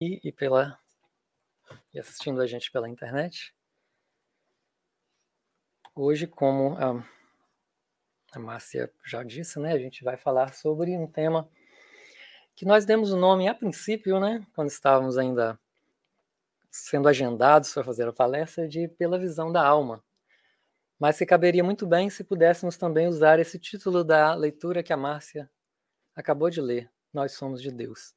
[0.00, 0.78] e, e pela
[1.92, 3.54] e assistindo a gente pela internet.
[5.94, 7.04] Hoje, como a,
[8.32, 11.48] a Márcia já disse, né, a gente vai falar sobre um tema
[12.54, 15.58] que nós demos o nome a princípio, né, quando estávamos ainda
[16.70, 20.04] sendo agendados para fazer a palestra, de Pela Visão da Alma.
[20.98, 24.96] Mas que caberia muito bem se pudéssemos também usar esse título da leitura que a
[24.96, 25.50] Márcia
[26.14, 28.14] acabou de ler, Nós Somos de Deus.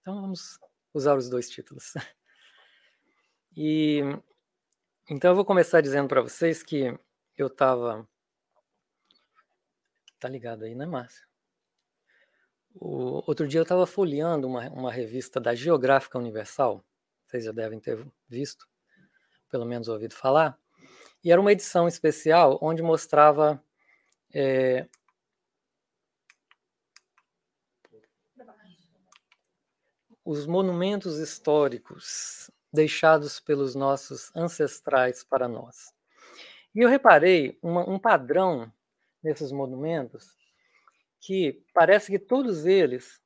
[0.00, 0.58] Então vamos
[0.96, 1.94] usar os dois títulos.
[3.58, 4.02] E
[5.08, 6.94] então eu vou começar dizendo para vocês que
[7.38, 8.06] eu estava.
[10.20, 11.24] Tá ligado aí, né, Márcia?
[12.74, 16.84] O, outro dia eu estava folheando uma, uma revista da Geográfica Universal,
[17.26, 18.68] vocês já devem ter visto,
[19.50, 20.58] pelo menos ouvido falar,
[21.24, 23.62] e era uma edição especial onde mostrava
[24.34, 24.86] é,
[30.26, 35.94] os monumentos históricos deixados pelos nossos ancestrais para nós.
[36.74, 38.70] E eu reparei uma, um padrão
[39.22, 40.36] nesses monumentos
[41.20, 43.22] que parece que todos eles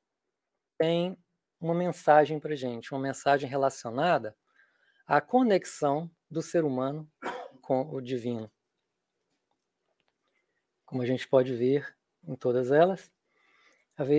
[0.76, 1.16] têm
[1.58, 4.36] uma mensagem para gente, uma mensagem relacionada
[5.06, 7.10] à conexão do ser humano
[7.62, 8.50] com o divino.
[10.84, 11.96] Como a gente pode ver
[12.28, 13.10] em todas elas,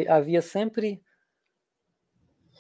[0.09, 1.03] havia sempre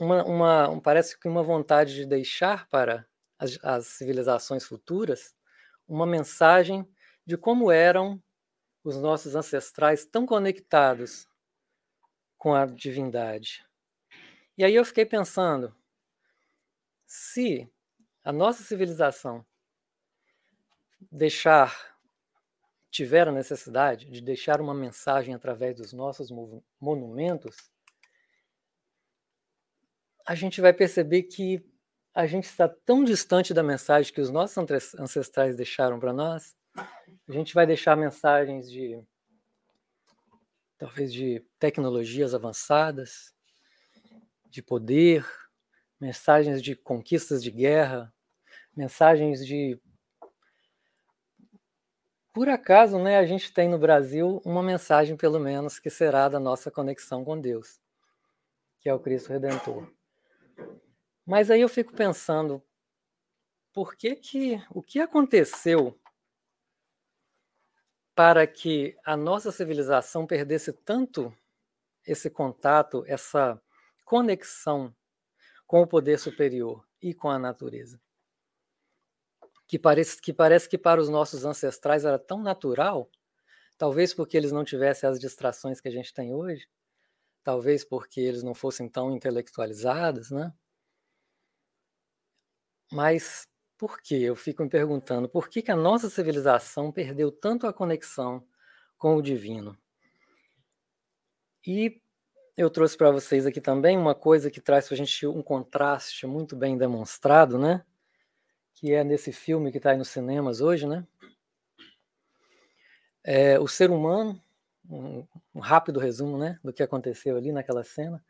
[0.01, 3.07] uma, uma, parece que uma vontade de deixar para
[3.37, 5.35] as, as civilizações futuras
[5.87, 6.87] uma mensagem
[7.23, 8.21] de como eram
[8.83, 11.27] os nossos ancestrais tão conectados
[12.35, 13.63] com a divindade.
[14.57, 15.75] E aí eu fiquei pensando,
[17.05, 17.71] se
[18.23, 19.45] a nossa civilização
[21.11, 21.95] deixar
[22.89, 26.29] tiver a necessidade de deixar uma mensagem através dos nossos
[26.79, 27.70] monumentos,
[30.25, 31.63] a gente vai perceber que
[32.13, 34.57] a gente está tão distante da mensagem que os nossos
[34.99, 36.55] ancestrais deixaram para nós.
[36.75, 39.01] A gente vai deixar mensagens de
[40.77, 43.33] talvez de tecnologias avançadas,
[44.49, 45.25] de poder,
[45.99, 48.11] mensagens de conquistas de guerra,
[48.75, 49.79] mensagens de
[52.33, 56.39] por acaso, né, a gente tem no Brasil uma mensagem pelo menos que será da
[56.39, 57.77] nossa conexão com Deus,
[58.79, 59.85] que é o Cristo Redentor.
[61.25, 62.61] Mas aí eu fico pensando,
[63.73, 65.99] por que que o que aconteceu
[68.15, 71.33] para que a nossa civilização perdesse tanto
[72.05, 73.61] esse contato, essa
[74.05, 74.95] conexão
[75.67, 78.01] com o poder superior e com a natureza?
[79.67, 83.09] Que parece que, parece que para os nossos ancestrais era tão natural,
[83.77, 86.67] talvez porque eles não tivessem as distrações que a gente tem hoje,
[87.43, 90.53] talvez porque eles não fossem tão intelectualizados, né?
[92.91, 93.47] Mas
[93.77, 94.21] por que?
[94.21, 98.45] Eu fico me perguntando, por que, que a nossa civilização perdeu tanto a conexão
[98.97, 99.77] com o divino?
[101.65, 102.01] E
[102.57, 106.27] eu trouxe para vocês aqui também uma coisa que traz para a gente um contraste
[106.27, 107.83] muito bem demonstrado, né?
[108.75, 111.07] Que é nesse filme que está aí nos cinemas hoje, né?
[113.23, 114.41] É, o ser humano,
[114.89, 118.23] um, um rápido resumo, né, do que aconteceu ali naquela cena.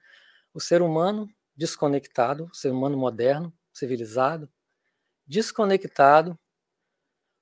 [0.53, 4.49] O ser humano desconectado, o ser humano moderno, civilizado,
[5.25, 6.37] desconectado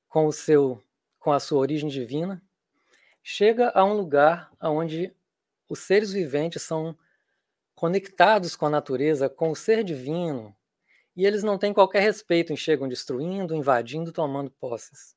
[0.08, 0.84] com o seu
[1.20, 2.42] com a sua origem divina,
[3.22, 5.14] chega a um lugar onde
[5.68, 6.98] os seres viventes são
[7.76, 10.56] conectados com a natureza, com o ser divino,
[11.16, 15.16] e eles não têm qualquer respeito em chegam destruindo, invadindo, tomando posses.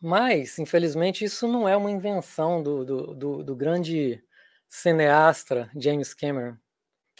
[0.00, 4.22] Mas, infelizmente, isso não é uma invenção do, do, do, do grande
[4.68, 6.56] cineasta James Cameron.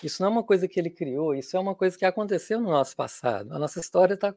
[0.02, 2.70] Isso não é uma coisa que ele criou, isso é uma coisa que aconteceu no
[2.70, 3.52] nosso passado.
[3.52, 4.34] A nossa história tá,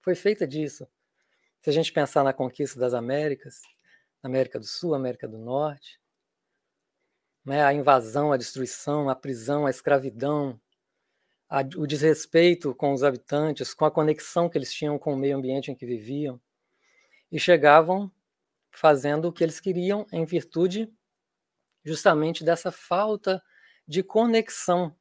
[0.00, 0.86] foi feita disso.
[1.62, 3.62] Se a gente pensar na conquista das Américas,
[4.22, 6.00] América do Sul, América do Norte,
[7.44, 10.58] né, a invasão, a destruição, a prisão, a escravidão,
[11.48, 15.36] a, o desrespeito com os habitantes, com a conexão que eles tinham com o meio
[15.36, 16.40] ambiente em que viviam,
[17.30, 18.10] e chegavam
[18.70, 20.92] fazendo o que eles queriam em virtude
[21.84, 23.42] justamente dessa falta
[23.86, 24.94] de conexão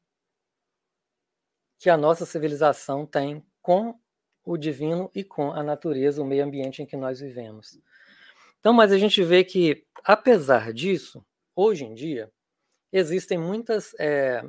[1.78, 4.00] que a nossa civilização tem com
[4.46, 7.80] o divino e com a natureza, o meio ambiente em que nós vivemos.
[8.60, 11.26] Então, mas a gente vê que, apesar disso,
[11.56, 12.32] hoje em dia,
[12.92, 14.44] existem muitas, é,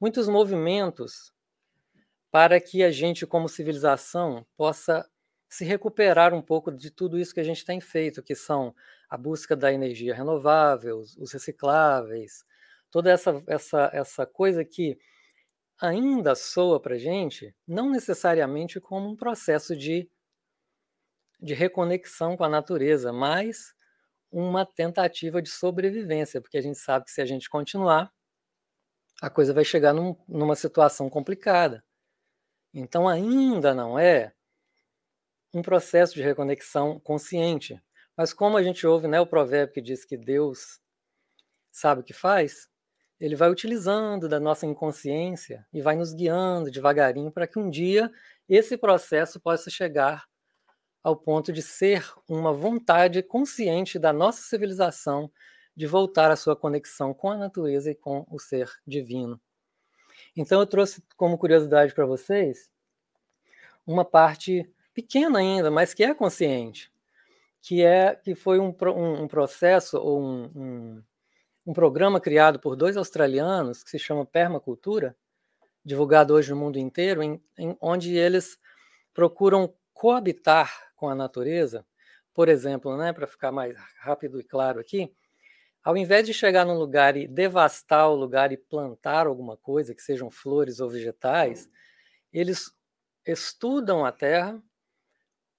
[0.00, 1.32] muitos movimentos
[2.30, 5.08] para que a gente, como civilização, possa
[5.48, 8.74] se recuperar um pouco de tudo isso que a gente tem feito, que são
[9.08, 12.44] a busca da energia renovável, os recicláveis,
[12.94, 14.96] toda essa, essa, essa coisa que
[15.80, 20.08] ainda soa para gente, não necessariamente como um processo de,
[21.40, 23.74] de reconexão com a natureza, mas
[24.30, 28.12] uma tentativa de sobrevivência, porque a gente sabe que se a gente continuar,
[29.20, 31.84] a coisa vai chegar num, numa situação complicada.
[32.72, 34.32] Então, ainda não é
[35.52, 37.76] um processo de reconexão consciente.
[38.16, 40.80] Mas como a gente ouve né, o provérbio que diz que Deus
[41.72, 42.72] sabe o que faz,
[43.24, 48.12] ele vai utilizando da nossa inconsciência e vai nos guiando devagarinho para que um dia
[48.46, 50.26] esse processo possa chegar
[51.02, 55.32] ao ponto de ser uma vontade consciente da nossa civilização
[55.74, 59.40] de voltar à sua conexão com a natureza e com o ser divino.
[60.36, 62.70] Então eu trouxe como curiosidade para vocês
[63.86, 66.92] uma parte pequena ainda, mas que é consciente,
[67.62, 71.02] que é que foi um, um, um processo ou um, um,
[71.66, 75.16] um programa criado por dois australianos que se chama Permacultura,
[75.84, 78.58] divulgado hoje no mundo inteiro, em, em, onde eles
[79.12, 81.86] procuram coabitar com a natureza.
[82.32, 85.14] Por exemplo, né, para ficar mais rápido e claro aqui,
[85.82, 90.02] ao invés de chegar num lugar e devastar o lugar e plantar alguma coisa, que
[90.02, 91.68] sejam flores ou vegetais,
[92.32, 92.72] eles
[93.26, 94.60] estudam a terra,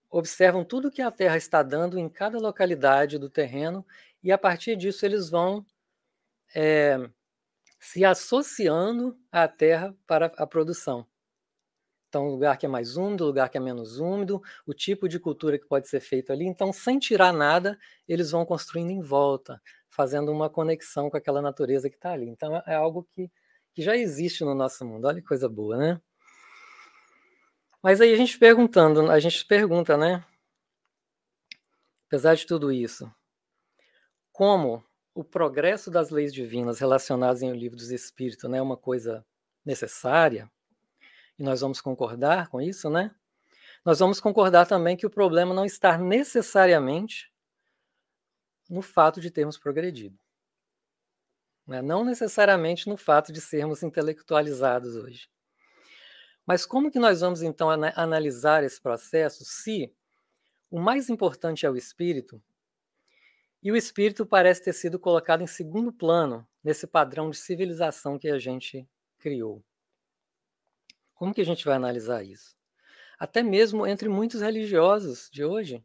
[0.10, 3.86] observam tudo que a terra está dando em cada localidade do terreno
[4.24, 5.66] e a partir disso eles vão
[6.54, 6.98] é,
[7.80, 11.08] se associando à terra para a produção.
[12.08, 15.60] Então, lugar que é mais úmido, lugar que é menos úmido, o tipo de cultura
[15.60, 16.46] que pode ser feito ali.
[16.46, 17.78] Então, sem tirar nada,
[18.08, 22.30] eles vão construindo em volta, fazendo uma conexão com aquela natureza que está ali.
[22.30, 23.30] Então, é algo que,
[23.74, 25.06] que já existe no nosso mundo.
[25.06, 26.02] Olha que coisa boa, né?
[27.84, 30.26] Mas aí a gente perguntando, a gente pergunta, né?
[32.08, 33.14] Apesar de tudo isso,
[34.32, 34.82] como
[35.16, 39.26] o progresso das leis divinas relacionadas em O Livro dos Espíritos né, é uma coisa
[39.64, 40.52] necessária,
[41.40, 43.16] e nós vamos concordar com isso, né?
[43.84, 47.32] Nós vamos concordar também que o problema não está necessariamente
[48.70, 50.18] no fato de termos progredido.
[51.68, 51.82] Né?
[51.82, 55.30] Não necessariamente no fato de sermos intelectualizados hoje.
[56.46, 59.94] Mas como que nós vamos então analisar esse processo se
[60.70, 62.42] o mais importante é o espírito
[63.66, 68.30] e o espírito parece ter sido colocado em segundo plano nesse padrão de civilização que
[68.30, 69.66] a gente criou?
[71.16, 72.56] Como que a gente vai analisar isso?
[73.18, 75.84] Até mesmo entre muitos religiosos de hoje,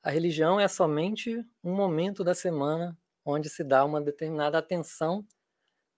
[0.00, 5.26] a religião é somente um momento da semana onde se dá uma determinada atenção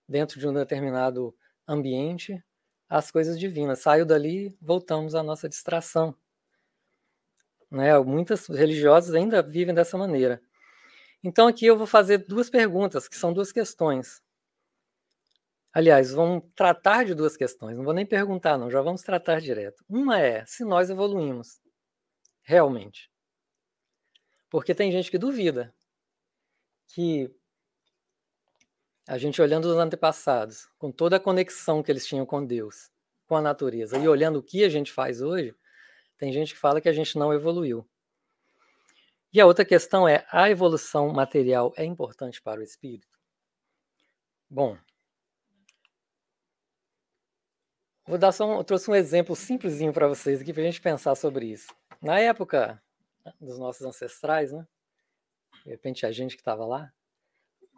[0.09, 1.37] dentro de um determinado
[1.69, 2.43] ambiente
[2.89, 3.81] as coisas divinas.
[3.81, 6.17] Saiu dali, voltamos à nossa distração.
[7.71, 7.99] Né?
[7.99, 10.41] Muitas religiosas ainda vivem dessa maneira.
[11.25, 14.23] Então aqui eu vou fazer duas perguntas, que são duas questões.
[15.73, 19.83] Aliás, vamos tratar de duas questões, não vou nem perguntar, não, já vamos tratar direto.
[19.89, 21.61] Uma é se nós evoluímos
[22.43, 23.11] realmente.
[24.51, 25.75] Porque tem gente que duvida
[26.89, 27.35] que
[29.09, 32.91] a gente olhando os antepassados, com toda a conexão que eles tinham com Deus,
[33.27, 35.55] com a natureza, e olhando o que a gente faz hoje,
[36.19, 37.89] tem gente que fala que a gente não evoluiu.
[39.35, 43.19] E a outra questão é: a evolução material é importante para o espírito?
[44.49, 44.79] Bom,
[48.07, 50.81] vou dar só um, eu trouxe um exemplo simplesinho para vocês aqui para a gente
[50.81, 51.75] pensar sobre isso.
[52.01, 52.81] Na época
[53.41, 54.65] dos nossos ancestrais, né?
[55.65, 56.93] De repente a gente que estava lá,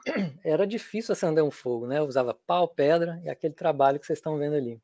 [0.44, 2.02] era difícil acender um fogo, né?
[2.02, 4.78] Usava pau, pedra e aquele trabalho que vocês estão vendo ali.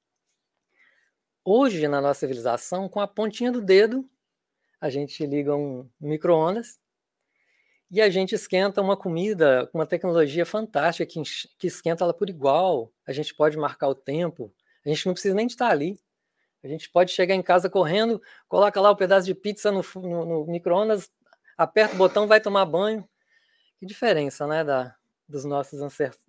[1.44, 4.08] Hoje, na nossa civilização, com a pontinha do dedo,
[4.82, 6.80] a gente liga um micro-ondas
[7.88, 11.22] e a gente esquenta uma comida com uma tecnologia fantástica que,
[11.56, 12.92] que esquenta ela por igual.
[13.06, 14.52] A gente pode marcar o tempo,
[14.84, 16.00] a gente não precisa nem estar ali.
[16.64, 19.82] A gente pode chegar em casa correndo, coloca lá o um pedaço de pizza no,
[19.94, 21.08] no, no micro-ondas,
[21.56, 23.08] aperta o botão, vai tomar banho.
[23.78, 24.96] Que diferença, né, da,
[25.28, 25.80] dos nossos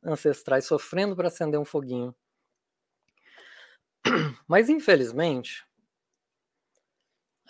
[0.03, 2.13] ancestrais sofrendo para acender um foguinho.
[4.47, 5.65] Mas, infelizmente,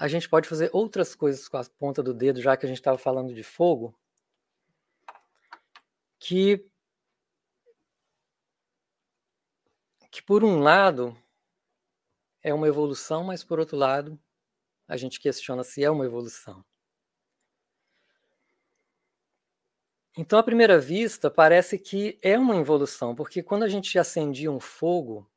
[0.04, 2.80] a gente pode fazer outras coisas com a ponta do dedo, já que a gente
[2.80, 3.98] estava falando de fogo,
[6.20, 6.70] que,
[10.12, 11.18] que, por um lado,
[12.42, 14.20] é uma evolução, mas, por outro lado,
[14.90, 16.66] a gente questiona se é uma evolução.
[20.18, 24.60] Então, à primeira vista, parece que é uma evolução, porque quando a gente acendia um
[24.60, 25.32] fogo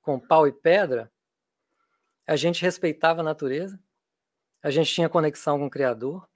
[0.00, 1.12] com pau e pedra,
[2.26, 3.78] a gente respeitava a natureza,
[4.62, 6.28] a gente tinha conexão com o Criador.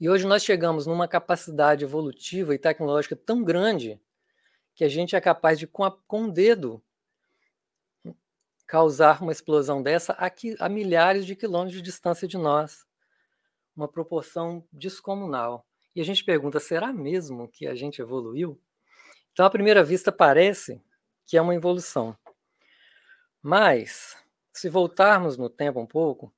[0.00, 4.00] E hoje nós chegamos numa capacidade evolutiva e tecnológica tão grande
[4.74, 6.80] que a gente é capaz de, com, a, com um dedo,
[8.66, 12.86] causar uma explosão dessa aqui, a milhares de quilômetros de distância de nós.
[13.74, 15.66] Uma proporção descomunal.
[15.96, 18.60] E a gente pergunta: será mesmo que a gente evoluiu?
[19.32, 20.80] Então, à primeira vista, parece
[21.26, 22.16] que é uma evolução.
[23.42, 24.16] Mas,
[24.52, 26.32] se voltarmos no tempo um pouco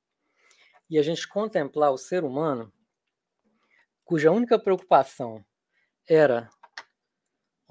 [0.91, 2.69] e a gente contemplar o ser humano,
[4.03, 5.41] cuja única preocupação
[6.05, 6.49] era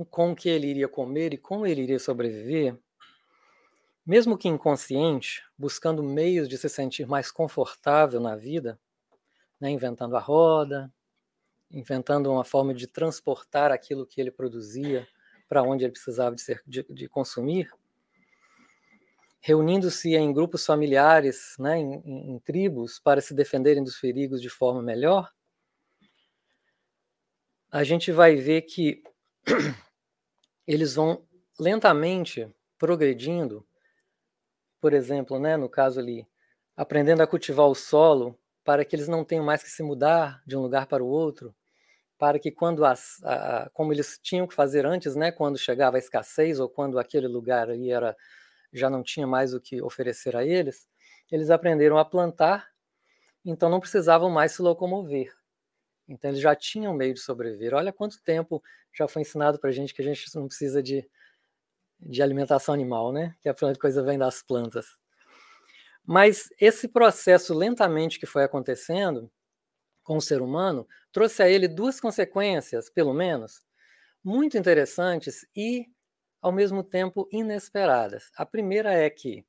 [0.08, 2.74] com o que ele iria comer e como ele iria sobreviver,
[4.06, 8.80] mesmo que inconsciente, buscando meios de se sentir mais confortável na vida,
[9.60, 10.90] né, inventando a roda,
[11.70, 15.06] inventando uma forma de transportar aquilo que ele produzia
[15.46, 17.70] para onde ele precisava de, ser, de, de consumir,
[19.40, 24.50] reunindo-se em grupos familiares, né, em, em, em tribos, para se defenderem dos perigos de
[24.50, 25.30] forma melhor,
[27.70, 29.02] a gente vai ver que
[30.66, 31.24] eles vão
[31.58, 33.66] lentamente progredindo,
[34.80, 36.26] por exemplo, né, no caso ali,
[36.76, 40.56] aprendendo a cultivar o solo para que eles não tenham mais que se mudar de
[40.56, 41.54] um lugar para o outro,
[42.18, 45.98] para que quando as, a, como eles tinham que fazer antes, né, quando chegava a
[45.98, 48.16] escassez ou quando aquele lugar ali era
[48.72, 50.88] já não tinha mais o que oferecer a eles,
[51.30, 52.68] eles aprenderam a plantar,
[53.44, 55.32] então não precisavam mais se locomover.
[56.08, 57.72] Então eles já tinham meio de sobreviver.
[57.74, 58.62] Olha quanto tempo
[58.92, 61.08] já foi ensinado para a gente que a gente não precisa de,
[62.00, 63.36] de alimentação animal, né?
[63.40, 64.98] Que a coisa vem das plantas.
[66.04, 69.30] Mas esse processo lentamente que foi acontecendo
[70.02, 73.62] com o ser humano trouxe a ele duas consequências, pelo menos,
[74.24, 75.86] muito interessantes e,
[76.40, 78.30] ao mesmo tempo, inesperadas.
[78.36, 79.44] A primeira é que,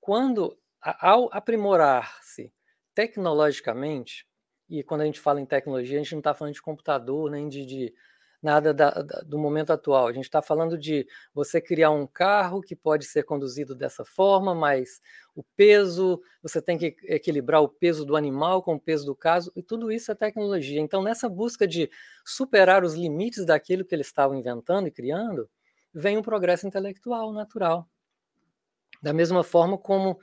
[0.00, 2.52] quando, ao aprimorar-se
[2.94, 4.26] tecnologicamente,
[4.68, 7.48] e quando a gente fala em tecnologia, a gente não está falando de computador, nem
[7.48, 7.94] de, de
[8.42, 10.08] nada da, da, do momento atual.
[10.08, 14.54] A gente está falando de você criar um carro que pode ser conduzido dessa forma,
[14.54, 15.00] mas
[15.34, 19.52] o peso, você tem que equilibrar o peso do animal com o peso do caso,
[19.54, 20.80] e tudo isso é tecnologia.
[20.80, 21.88] Então, nessa busca de
[22.24, 25.48] superar os limites daquilo que eles estavam inventando e criando,
[25.92, 27.88] vem um progresso intelectual natural.
[29.02, 30.18] Da mesma forma como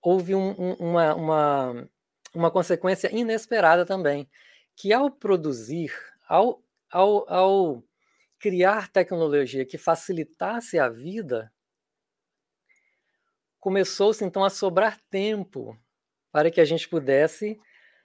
[0.00, 1.88] houve um, um, uma, uma
[2.34, 4.28] uma consequência inesperada também,
[4.74, 5.94] que ao produzir,
[6.28, 7.84] ao, ao, ao
[8.38, 11.52] criar tecnologia que facilitasse a vida,
[13.60, 15.78] começou-se então a sobrar tempo
[16.32, 17.58] para que a gente pudesse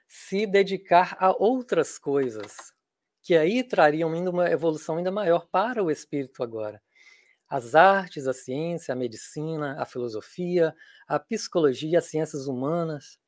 [0.07, 2.73] se dedicar a outras coisas,
[3.21, 6.81] que aí trariam ainda uma evolução ainda maior para o espírito agora.
[7.47, 10.75] As artes, a ciência, a medicina, a filosofia,
[11.07, 13.19] a psicologia, as ciências humanas.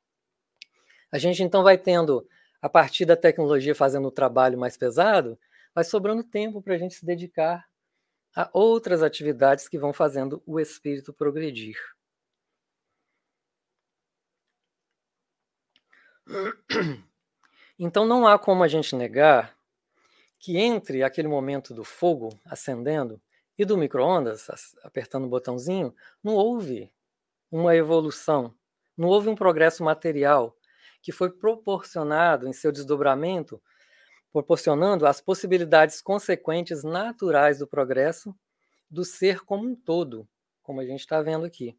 [1.12, 2.28] A gente então vai tendo,
[2.62, 5.38] a partir da tecnologia fazendo o trabalho mais pesado,
[5.74, 7.68] vai sobrando tempo para a gente se dedicar
[8.36, 11.76] a outras atividades que vão fazendo o espírito progredir.
[17.78, 19.58] Então não há como a gente negar
[20.42, 23.22] que entre aquele momento do fogo acendendo
[23.56, 24.48] e do micro-ondas
[24.84, 26.92] apertando o botãozinho, não houve
[27.52, 28.52] uma evolução,
[28.98, 30.58] não houve um progresso material
[31.00, 33.62] que foi proporcionado em seu desdobramento,
[34.34, 38.36] proporcionando as possibilidades consequentes naturais do progresso
[38.90, 40.28] do ser como um todo,
[40.64, 41.78] como a gente está vendo aqui,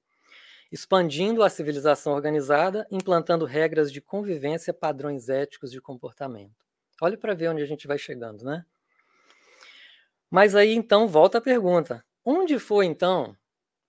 [0.71, 6.62] expandindo a civilização organizada, implantando regras de convivência, padrões éticos de comportamento.
[7.02, 8.64] Olhe para ver onde a gente vai chegando, né?
[10.30, 13.37] Mas aí então volta a pergunta: onde foi então?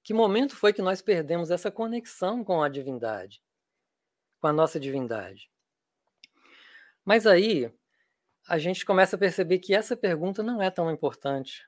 [0.03, 3.41] Que momento foi que nós perdemos essa conexão com a divindade?
[4.43, 5.49] com a nossa divindade.
[7.05, 7.73] Mas aí
[8.45, 11.65] a gente começa a perceber que essa pergunta não é tão importante.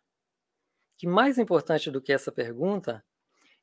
[0.97, 3.01] Que mais importante do que essa pergunta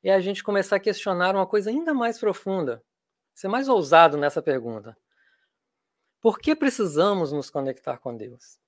[0.02, 2.82] é a gente começar a questionar uma coisa ainda mais profunda,
[3.34, 4.96] ser mais ousado nessa pergunta.
[6.22, 8.60] Por que precisamos nos conectar com Deus?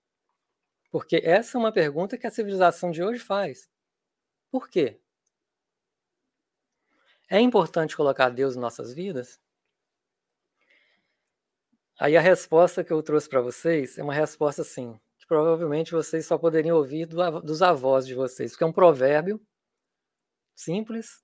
[0.90, 3.70] Porque essa é uma pergunta que a civilização de hoje faz.
[4.50, 5.00] Por quê?
[7.30, 9.40] É importante colocar Deus em nossas vidas?
[11.98, 16.26] Aí a resposta que eu trouxe para vocês é uma resposta assim, que provavelmente vocês
[16.26, 19.40] só poderiam ouvir do, dos avós de vocês, porque é um provérbio
[20.56, 21.22] simples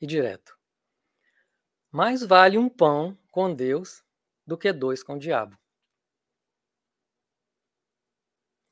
[0.00, 0.58] e direto.
[1.92, 4.04] Mais vale um pão com Deus
[4.46, 5.58] do que dois com o diabo.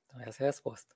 [0.07, 0.95] Então, essa é a resposta.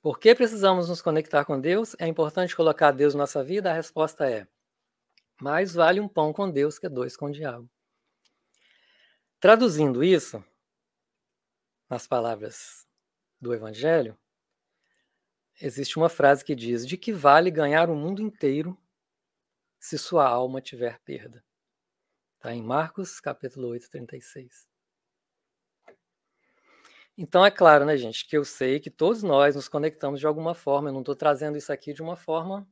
[0.00, 1.96] Por que precisamos nos conectar com Deus?
[1.98, 3.70] É importante colocar Deus na nossa vida?
[3.70, 4.46] A resposta é:
[5.40, 7.68] mais vale um pão com Deus que dois com o diabo.
[9.40, 10.44] Traduzindo isso,
[11.88, 12.86] nas palavras
[13.40, 14.18] do Evangelho,
[15.60, 18.76] existe uma frase que diz: De que vale ganhar o mundo inteiro
[19.80, 21.44] se sua alma tiver perda?
[22.38, 24.68] Está em Marcos, capítulo 8, 36.
[27.16, 30.54] Então é claro, né, gente, que eu sei que todos nós nos conectamos de alguma
[30.54, 30.88] forma.
[30.88, 32.64] Eu não estou trazendo isso aqui de uma forma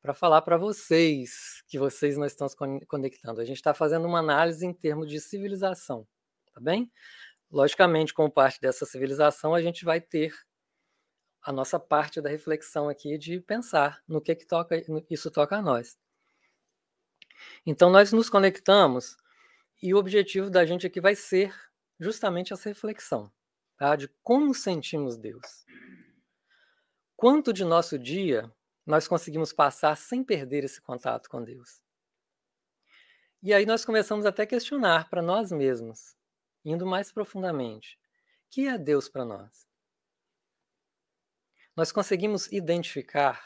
[0.00, 2.56] para falar para vocês que vocês não estão se
[2.88, 3.42] conectando.
[3.42, 6.08] A gente está fazendo uma análise em termos de civilização,
[6.54, 6.90] tá bem?
[7.50, 10.34] Logicamente, como parte dessa civilização, a gente vai ter
[11.42, 15.62] a nossa parte da reflexão aqui de pensar no que, que toca, isso toca a
[15.62, 15.98] nós.
[17.66, 19.16] Então, nós nos conectamos
[19.82, 21.54] e o objetivo da gente aqui vai ser
[21.98, 23.32] justamente essa reflexão
[23.76, 23.96] tá?
[23.96, 25.64] de como sentimos Deus.
[27.16, 28.52] Quanto de nosso dia
[28.86, 31.82] nós conseguimos passar sem perder esse contato com Deus.
[33.42, 36.16] E aí nós começamos até a questionar para nós mesmos,
[36.64, 37.98] indo mais profundamente,
[38.50, 39.66] que é Deus para nós?
[41.76, 43.44] Nós conseguimos identificar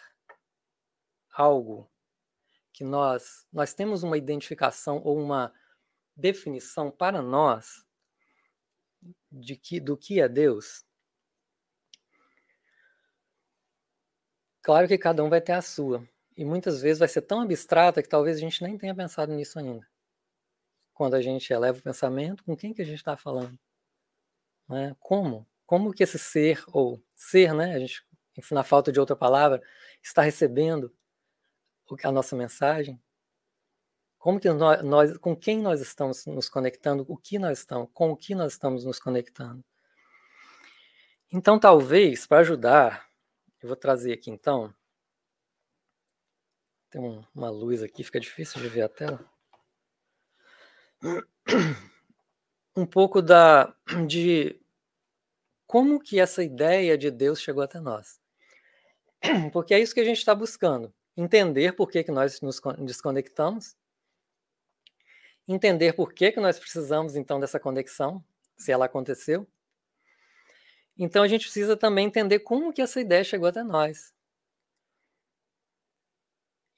[1.33, 1.91] algo
[2.77, 5.51] que nós nós temos uma identificação ou uma
[6.15, 7.87] definição para nós
[9.33, 10.85] de que do que é Deus?
[14.63, 16.07] Claro que cada um vai ter a sua.
[16.37, 19.59] E muitas vezes vai ser tão abstrata que talvez a gente nem tenha pensado nisso
[19.59, 19.89] ainda.
[20.93, 23.59] Quando a gente eleva o pensamento, com quem que a gente está falando?
[24.69, 24.95] Né?
[25.01, 25.47] Como?
[25.65, 27.75] Como que esse ser, ou ser, né?
[27.75, 28.05] A gente,
[28.51, 29.63] na falta de outra palavra,
[30.03, 30.95] está recebendo
[32.03, 33.01] a nossa mensagem?
[34.19, 37.05] Como que nós, nós, com quem nós estamos nos conectando?
[37.09, 39.65] O que nós estamos, com o que nós estamos nos conectando?
[41.33, 43.07] Então, talvez, para ajudar
[43.67, 44.73] eu vou trazer aqui então.
[46.91, 49.29] Tem um, uma luz aqui, fica difícil de ver a tela.
[52.77, 53.75] Um pouco da
[54.07, 54.61] de
[55.67, 58.21] como que essa ideia de Deus chegou até nós.
[59.53, 60.95] Porque é isso que a gente está buscando.
[61.17, 63.77] Entender por que, que nós nos desconectamos.
[65.49, 68.25] Entender por que, que nós precisamos, então, dessa conexão,
[68.57, 69.47] se ela aconteceu.
[70.99, 74.15] Então a gente precisa também entender como que essa ideia chegou até nós.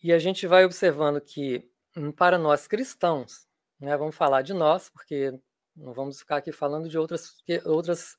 [0.02, 3.46] E a gente vai observando que hum, para nós cristãos,
[3.78, 5.32] né, vamos falar de nós, porque
[5.74, 8.16] não vamos ficar aqui falando de outras, outras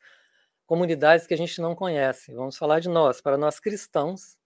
[0.66, 2.34] comunidades que a gente não conhece.
[2.34, 3.20] Vamos falar de nós.
[3.20, 4.38] Para nós cristãos,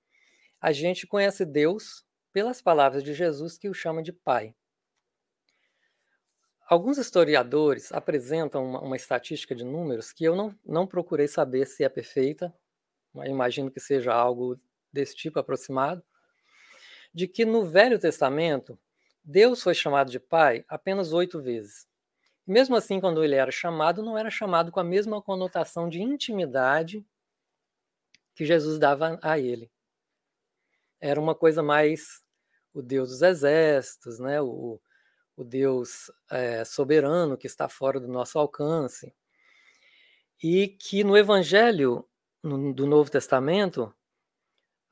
[0.63, 4.55] a gente conhece Deus pelas palavras de Jesus que o chama de Pai.
[6.69, 11.83] Alguns historiadores apresentam uma, uma, estatística de números que eu não, não procurei saber se
[11.83, 12.55] é perfeita,
[13.25, 14.57] imagino que seja algo
[14.91, 16.01] desse tipo aproximado,
[17.13, 18.79] de que no Velho Testamento
[19.21, 21.85] Deus foi chamado de Pai apenas oito vezes.
[22.47, 27.05] Mesmo assim, quando ele era chamado, não era chamado com a mesma conotação de intimidade
[28.33, 29.72] que Jesus dava a ele.
[31.05, 32.23] Era uma coisa mais
[32.73, 34.41] o Deus dos exércitos, né?
[34.41, 34.79] o,
[35.35, 39.13] o Deus é, soberano que está fora do nosso alcance.
[40.41, 42.07] E que no Evangelho
[42.41, 43.93] no, do Novo Testamento,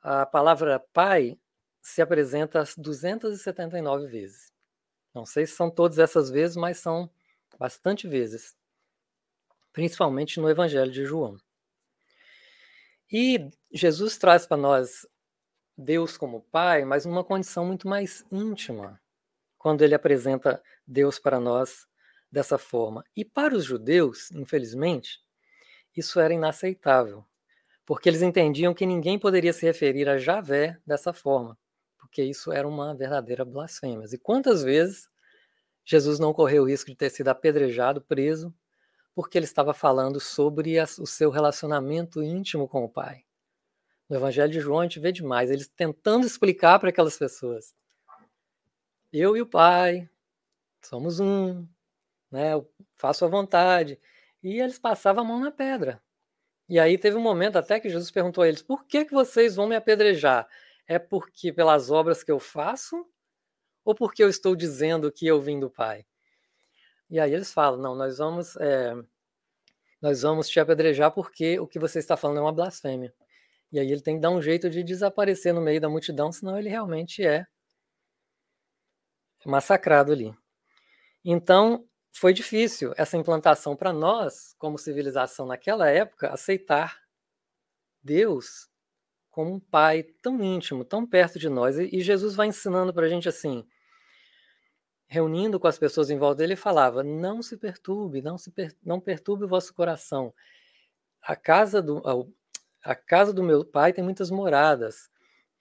[0.02, 1.40] a palavra Pai
[1.82, 4.52] se apresenta 279 vezes.
[5.16, 7.10] Não sei se são todas essas vezes, mas são
[7.58, 8.54] bastante vezes,
[9.72, 11.38] principalmente no Evangelho de João.
[13.10, 15.08] E Jesus traz para nós
[15.78, 19.00] Deus como Pai, mas numa condição muito mais íntima,
[19.58, 21.88] quando ele apresenta Deus para nós
[22.32, 23.04] dessa forma.
[23.16, 25.20] E para os judeus, infelizmente,
[25.96, 27.26] isso era inaceitável,
[27.86, 31.58] porque eles entendiam que ninguém poderia se referir a Javé dessa forma,
[31.98, 34.08] porque isso era uma verdadeira blasfêmia.
[34.12, 35.10] E quantas vezes
[35.84, 38.54] Jesus não correu o risco de ter sido apedrejado, preso,
[39.14, 43.26] porque ele estava falando sobre o seu relacionamento íntimo com o Pai.
[44.12, 47.74] No Evangelho de João a gente vê demais, eles tentando explicar para aquelas pessoas
[49.14, 50.10] eu e o Pai
[50.82, 51.66] somos um,
[52.30, 52.52] né?
[52.54, 53.98] Eu faço a vontade.
[54.44, 56.02] E eles passavam a mão na pedra.
[56.68, 59.56] E aí teve um momento até que Jesus perguntou a eles: por que, que vocês
[59.56, 60.46] vão me apedrejar?
[60.86, 63.06] É porque pelas obras que eu faço?
[63.86, 66.06] Ou porque eu estou dizendo que eu vim do Pai?
[67.10, 68.94] E aí eles falam: não, nós vamos, é,
[70.02, 73.14] nós vamos te apedrejar porque o que você está falando é uma blasfêmia.
[73.72, 76.58] E aí ele tem que dar um jeito de desaparecer no meio da multidão, senão
[76.58, 77.46] ele realmente é
[79.46, 80.34] massacrado ali.
[81.24, 87.00] Então, foi difícil essa implantação para nós, como civilização naquela época, aceitar
[88.04, 88.70] Deus
[89.30, 91.78] como um pai tão íntimo, tão perto de nós.
[91.80, 93.66] E Jesus vai ensinando para a gente assim,
[95.08, 98.76] reunindo com as pessoas em volta dele, ele falava: não se perturbe, não se per
[98.84, 100.34] não perturbe o vosso coração.
[101.22, 102.02] A casa do
[102.84, 105.10] a casa do meu pai tem muitas moradas.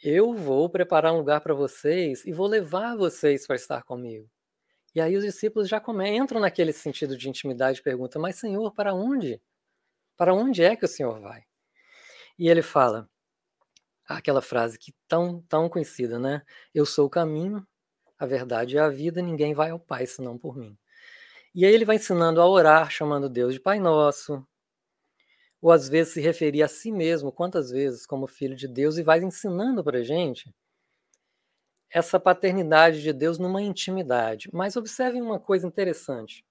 [0.02, 4.28] Eu vou preparar um lugar para vocês e vou levar vocês para estar comigo.
[4.94, 8.72] E aí os discípulos já come, entram naquele sentido de intimidade e perguntam: Mas, Senhor,
[8.72, 9.40] para onde?
[10.16, 11.42] Para onde é que o Senhor vai?
[12.38, 13.09] E ele fala
[14.09, 16.42] aquela frase que tão tão conhecida, né?
[16.74, 17.66] Eu sou o caminho,
[18.18, 20.76] a verdade e a vida, ninguém vai ao Pai senão por mim.
[21.54, 24.46] E aí ele vai ensinando a orar, chamando Deus de Pai Nosso,
[25.61, 29.03] ou às vezes se referir a si mesmo, quantas vezes, como filho de Deus, e
[29.03, 30.55] vai ensinando para a gente
[31.90, 34.49] essa paternidade de Deus numa intimidade.
[34.53, 36.44] Mas observem uma coisa interessante: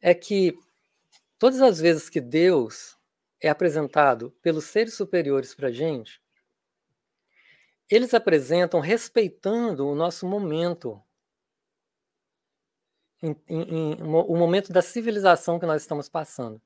[0.00, 0.58] é que
[1.38, 2.96] todas as vezes que Deus
[3.40, 6.20] é apresentado pelos seres superiores para a gente,
[7.88, 11.00] eles apresentam respeitando o nosso momento,
[13.22, 16.60] em, em, em, o momento da civilização que nós estamos passando.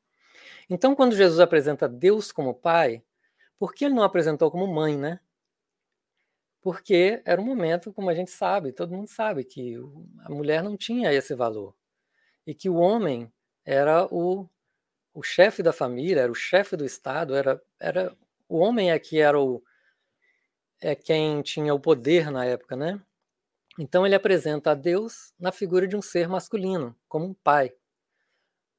[0.69, 3.03] Então, quando Jesus apresenta Deus como Pai,
[3.59, 5.21] por que ele não apresentou como mãe, né?
[6.63, 9.77] Porque era um momento, como a gente sabe, todo mundo sabe, que
[10.25, 11.75] a mulher não tinha esse valor.
[12.47, 13.33] E que o homem
[13.65, 14.49] era o,
[15.15, 18.17] o chefe da família, era o chefe do Estado, era, era
[18.49, 19.63] o homem é que era o,
[20.81, 23.01] é quem tinha o poder na época, né?
[23.79, 27.73] Então ele apresenta a Deus na figura de um ser masculino, como um pai.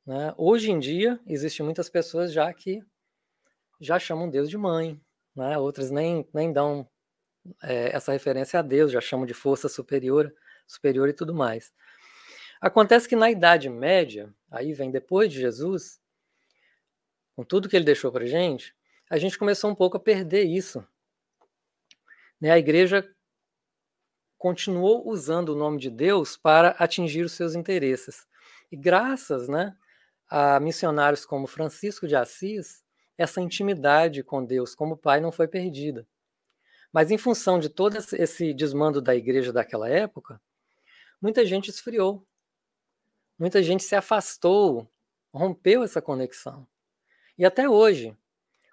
[0.05, 0.33] Né?
[0.37, 2.83] Hoje em dia, existem muitas pessoas já que
[3.79, 4.99] já chamam Deus de mãe,
[5.35, 5.57] né?
[5.57, 6.87] outras nem, nem dão
[7.63, 10.33] é, essa referência a Deus, já chamam de força superior,
[10.67, 11.73] superior e tudo mais.
[12.59, 15.99] Acontece que na Idade Média, aí vem depois de Jesus,
[17.35, 18.75] com tudo que ele deixou para gente,
[19.09, 20.85] a gente começou um pouco a perder isso.
[22.39, 22.51] Né?
[22.51, 23.07] A igreja
[24.37, 28.27] continuou usando o nome de Deus para atingir os seus interesses.
[28.71, 29.75] E graças né,
[30.31, 32.85] a missionários como Francisco de Assis,
[33.17, 36.07] essa intimidade com Deus como Pai não foi perdida.
[36.93, 40.41] Mas em função de todo esse desmando da igreja daquela época,
[41.21, 42.25] muita gente esfriou.
[43.37, 44.89] Muita gente se afastou,
[45.33, 46.65] rompeu essa conexão.
[47.37, 48.15] E até hoje,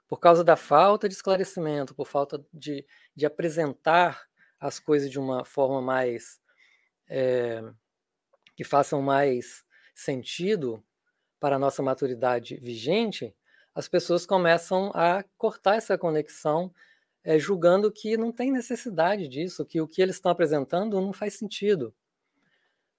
[0.06, 4.28] por causa da falta de esclarecimento, por falta de, de apresentar
[4.60, 6.40] as coisas de uma forma mais.
[7.08, 7.64] É,
[8.54, 10.84] que façam mais sentido,
[11.40, 13.34] para a nossa maturidade vigente,
[13.74, 16.72] as pessoas começam a cortar essa conexão,
[17.22, 21.34] é, julgando que não tem necessidade disso, que o que eles estão apresentando não faz
[21.34, 21.94] sentido.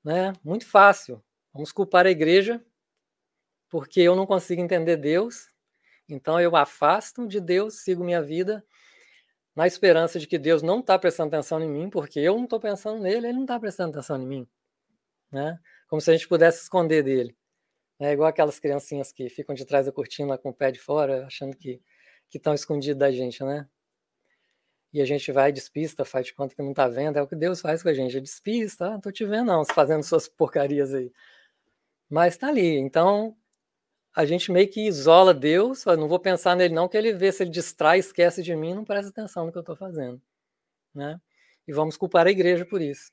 [0.03, 0.33] Né?
[0.43, 1.21] Muito fácil.
[1.53, 2.63] Vamos culpar a igreja
[3.69, 5.47] porque eu não consigo entender Deus,
[6.07, 8.65] então eu afasto de Deus, sigo minha vida
[9.55, 12.59] na esperança de que Deus não está prestando atenção em mim, porque eu não estou
[12.59, 14.47] pensando nele, ele não está prestando atenção em mim.
[15.31, 15.59] Né?
[15.87, 17.35] Como se a gente pudesse esconder dele.
[17.99, 21.25] É igual aquelas criancinhas que ficam de trás da cortina com o pé de fora,
[21.25, 21.81] achando que
[22.33, 23.67] estão escondidos da gente, né?
[24.93, 27.35] E a gente vai, despista, faz de conta que não está vendo, é o que
[27.35, 30.93] Deus faz com a gente, é despista, ah, tô te vendo não, fazendo suas porcarias
[30.93, 31.11] aí.
[32.09, 33.35] Mas está ali, então
[34.15, 37.43] a gente meio que isola Deus, não vou pensar nele não, que ele vê se
[37.43, 40.21] ele distrai, esquece de mim, não presta atenção no que eu estou fazendo,
[40.95, 41.19] né?
[41.67, 43.11] E vamos culpar a igreja por isso,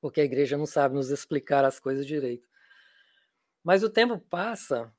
[0.00, 2.47] porque a igreja não sabe nos explicar as coisas direito.
[3.62, 4.92] Mas o tempo passa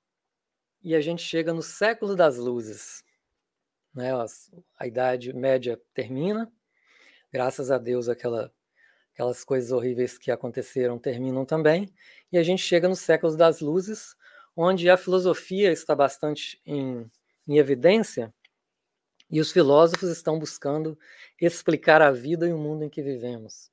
[0.82, 3.04] e a gente chega no século das luzes.
[3.94, 4.12] Né?
[4.78, 6.52] A Idade Média termina,
[7.32, 8.54] graças a Deus aquela,
[9.14, 11.94] aquelas coisas horríveis que aconteceram terminam também,
[12.32, 14.16] e a gente chega no século das luzes,
[14.56, 17.10] onde a filosofia está bastante em,
[17.48, 18.34] em evidência
[19.30, 20.98] e os filósofos estão buscando
[21.40, 23.72] explicar a vida e o mundo em que vivemos,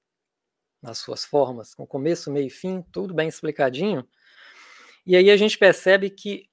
[0.83, 4.07] nas suas formas, com começo, meio e fim, tudo bem explicadinho,
[5.07, 6.49] e aí a gente percebe que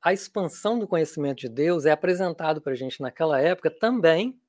[0.00, 4.40] a expansão do conhecimento de Deus é apresentado para a gente naquela época também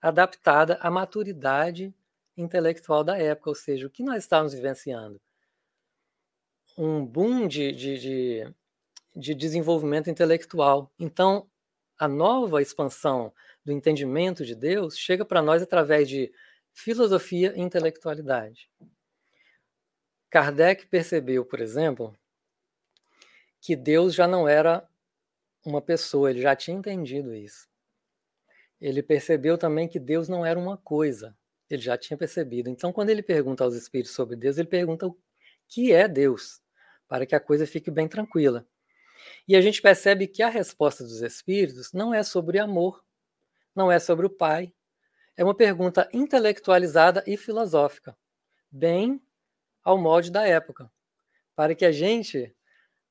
[0.00, 1.94] adaptada à maturidade
[2.36, 5.20] intelectual da época, ou seja, o que nós estávamos vivenciando?
[6.76, 8.54] Um boom de, de, de,
[9.14, 10.92] de desenvolvimento intelectual.
[10.98, 11.48] Então,
[11.98, 13.32] a nova expansão
[13.64, 16.30] do entendimento de Deus chega para nós através de
[16.72, 18.70] filosofia e intelectualidade.
[20.30, 22.14] Kardec percebeu, por exemplo,
[23.66, 24.88] que Deus já não era
[25.64, 27.68] uma pessoa, ele já tinha entendido isso.
[28.80, 31.36] Ele percebeu também que Deus não era uma coisa,
[31.68, 32.70] ele já tinha percebido.
[32.70, 35.18] Então, quando ele pergunta aos espíritos sobre Deus, ele pergunta o
[35.66, 36.62] que é Deus,
[37.08, 38.64] para que a coisa fique bem tranquila.
[39.48, 43.04] E a gente percebe que a resposta dos espíritos não é sobre amor,
[43.74, 44.72] não é sobre o Pai,
[45.36, 48.16] é uma pergunta intelectualizada e filosófica,
[48.70, 49.20] bem
[49.82, 50.88] ao molde da época,
[51.56, 52.55] para que a gente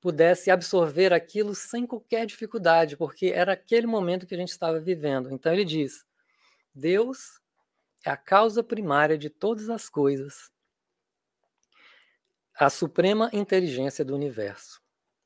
[0.05, 5.31] pudesse absorver aquilo sem qualquer dificuldade, porque era aquele momento que a gente estava vivendo.
[5.31, 6.05] Então ele diz:
[6.75, 7.41] Deus
[8.05, 10.51] é a causa primária de todas as coisas,
[12.53, 14.79] a suprema inteligência do universo.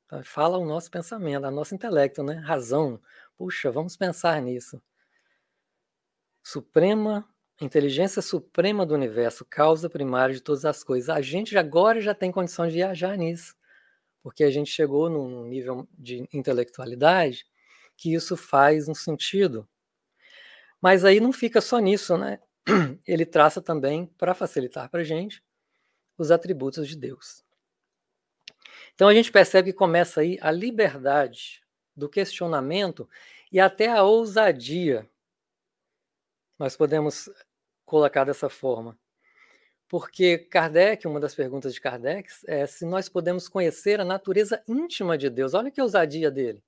[0.05, 2.35] Então, fala o nosso pensamento, o nosso intelecto, né?
[2.35, 3.01] Razão.
[3.37, 4.81] Puxa, vamos pensar nisso.
[6.41, 7.27] Suprema
[7.59, 11.09] inteligência suprema do universo, causa primária de todas as coisas.
[11.09, 13.58] A gente agora já tem condição de viajar nisso,
[14.21, 17.45] porque a gente chegou num nível de intelectualidade
[17.95, 19.67] que isso faz um sentido.
[20.81, 22.39] Mas aí não fica só nisso, né?
[23.05, 25.43] Ele traça também, para facilitar para a gente,
[26.17, 27.43] os atributos de Deus.
[28.95, 31.61] Então a gente percebe que começa aí a liberdade
[31.95, 33.09] do questionamento
[33.51, 35.09] e até a ousadia.
[36.57, 37.29] Nós podemos
[37.85, 38.97] colocar dessa forma.
[39.89, 45.17] Porque Kardec, uma das perguntas de Kardec é se nós podemos conhecer a natureza íntima
[45.17, 45.55] de Deus.
[45.55, 46.63] Olha que ousadia dele.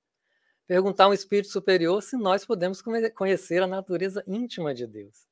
[0.66, 2.82] Perguntar a um espírito superior se nós podemos
[3.14, 5.28] conhecer a natureza íntima de Deus.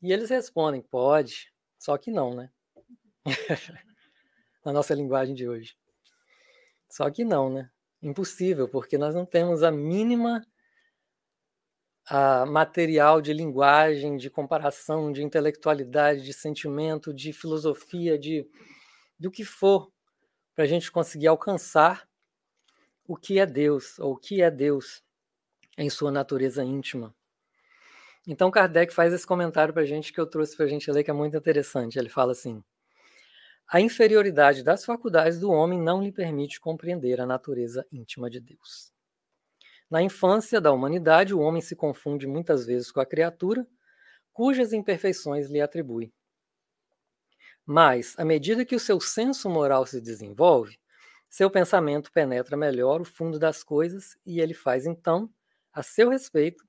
[0.00, 2.50] E eles respondem: pode, só que não, né?
[4.64, 5.76] Na nossa linguagem de hoje.
[6.88, 7.68] Só que não, né?
[8.00, 10.46] Impossível, porque nós não temos a mínima
[12.08, 18.48] a material de linguagem, de comparação, de intelectualidade, de sentimento, de filosofia, de
[19.18, 19.92] do que for,
[20.54, 22.08] para a gente conseguir alcançar
[23.06, 25.02] o que é Deus, ou o que é Deus
[25.78, 27.14] em sua natureza íntima.
[28.26, 31.02] Então Kardec faz esse comentário para a gente que eu trouxe para a gente ler,
[31.02, 31.98] que é muito interessante.
[31.98, 32.62] Ele fala assim:
[33.66, 38.91] a inferioridade das faculdades do homem não lhe permite compreender a natureza íntima de Deus.
[39.92, 43.68] Na infância da humanidade, o homem se confunde muitas vezes com a criatura,
[44.32, 46.10] cujas imperfeições lhe atribui.
[47.66, 50.80] Mas, à medida que o seu senso moral se desenvolve,
[51.28, 55.28] seu pensamento penetra melhor o fundo das coisas e ele faz então,
[55.74, 56.66] a seu respeito,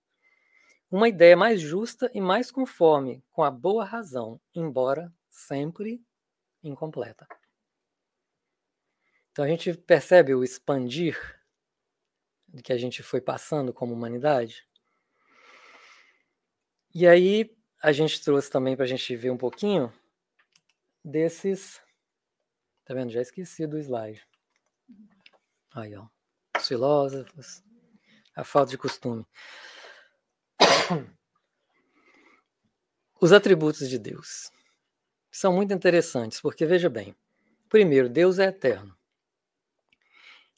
[0.92, 6.04] uma ideia mais justa e mais conforme com a boa razão, embora sempre
[6.62, 7.26] incompleta.
[9.32, 11.42] Então a gente percebe o expandir
[12.62, 14.68] que a gente foi passando como humanidade.
[16.94, 19.92] E aí a gente trouxe também para a gente ver um pouquinho
[21.04, 21.82] desses.
[22.86, 23.12] Tá vendo?
[23.12, 24.26] Já esqueci do slide.
[25.74, 26.08] Aí, ó.
[26.58, 27.64] Os filósofos.
[28.36, 29.26] A falta de costume.
[33.20, 34.52] Os atributos de Deus
[35.32, 37.16] são muito interessantes, porque veja bem:
[37.70, 38.96] primeiro, Deus é eterno.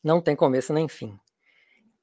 [0.03, 1.19] Não tem começo nem fim.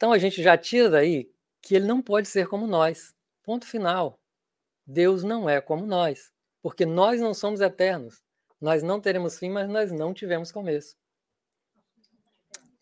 [0.03, 3.15] Então a gente já tira daí que ele não pode ser como nós.
[3.41, 4.21] Ponto final.
[4.85, 8.21] Deus não é como nós, porque nós não somos eternos.
[8.61, 10.97] Nós não teremos fim, mas nós não tivemos começo.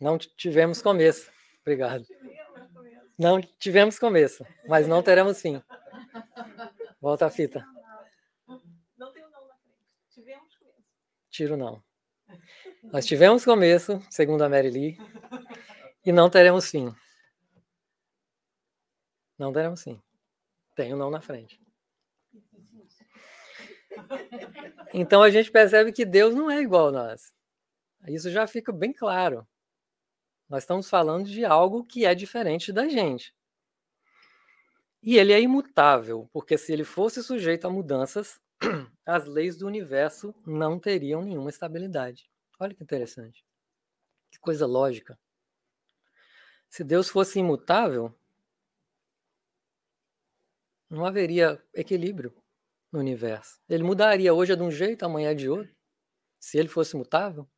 [0.00, 1.30] Não tivemos começo.
[1.60, 2.06] Obrigado.
[3.18, 5.62] Não tivemos começo, mas não teremos fim.
[7.02, 7.62] Volta a fita.
[8.96, 9.84] Não tem o não na frente.
[10.08, 10.84] Tivemos começo.
[11.28, 11.84] Tiro não.
[12.84, 14.98] Nós tivemos começo, segundo a Mary Lee,
[16.02, 16.90] e não teremos fim.
[19.40, 19.98] Não teremos sim.
[20.76, 21.58] Tem um não na frente.
[24.92, 27.32] Então a gente percebe que Deus não é igual a nós.
[28.06, 29.48] Isso já fica bem claro.
[30.46, 33.34] Nós estamos falando de algo que é diferente da gente.
[35.02, 38.38] E ele é imutável, porque se ele fosse sujeito a mudanças,
[39.06, 42.30] as leis do universo não teriam nenhuma estabilidade.
[42.58, 43.42] Olha que interessante.
[44.30, 45.18] Que coisa lógica.
[46.68, 48.14] Se Deus fosse imutável,
[50.90, 52.34] não haveria equilíbrio
[52.92, 53.60] no universo.
[53.68, 55.72] Ele mudaria hoje é de um jeito, amanhã é de outro.
[56.38, 57.48] Se ele fosse mutável.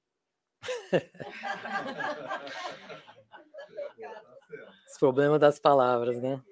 [4.86, 6.42] Esse problema das palavras, né?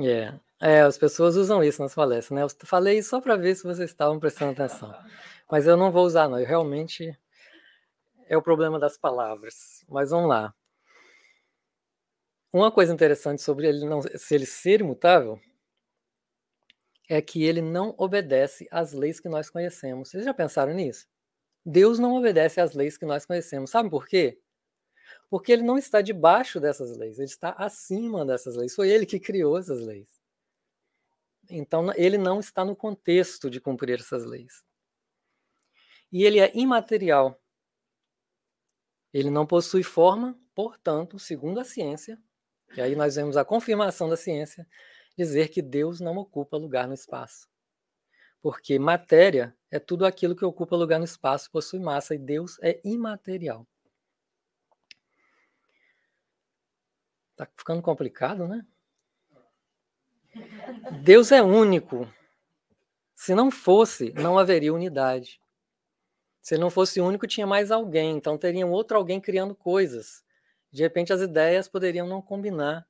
[0.00, 0.32] É.
[0.60, 2.42] é, as pessoas usam isso nas palestras, né?
[2.42, 4.94] Eu falei só para ver se vocês estavam prestando atenção.
[5.50, 6.38] Mas eu não vou usar, não.
[6.38, 7.18] Eu realmente
[8.28, 9.84] é o problema das palavras.
[9.88, 10.54] Mas vamos lá.
[12.52, 15.38] Uma coisa interessante sobre ele não, se ele ser imutável
[17.08, 20.08] é que ele não obedece às leis que nós conhecemos.
[20.10, 21.06] Vocês já pensaram nisso?
[21.64, 23.70] Deus não obedece às leis que nós conhecemos.
[23.70, 24.40] Sabe por quê?
[25.28, 28.74] Porque ele não está debaixo dessas leis, ele está acima dessas leis.
[28.74, 30.18] Foi ele que criou essas leis.
[31.50, 34.62] Então, ele não está no contexto de cumprir essas leis.
[36.10, 37.40] E ele é imaterial.
[39.12, 42.20] Ele não possui forma, portanto, segundo a ciência,
[42.76, 44.66] e aí nós vemos a confirmação da ciência
[45.16, 47.48] dizer que Deus não ocupa lugar no espaço.
[48.40, 52.80] Porque matéria é tudo aquilo que ocupa lugar no espaço, possui massa, e Deus é
[52.84, 53.66] imaterial.
[57.36, 58.64] Tá ficando complicado, né?
[61.02, 62.12] Deus é único.
[63.14, 65.40] Se não fosse, não haveria unidade.
[66.40, 68.16] Se ele não fosse único, tinha mais alguém.
[68.16, 70.24] Então teria um outro alguém criando coisas.
[70.70, 72.86] De repente as ideias poderiam não combinar.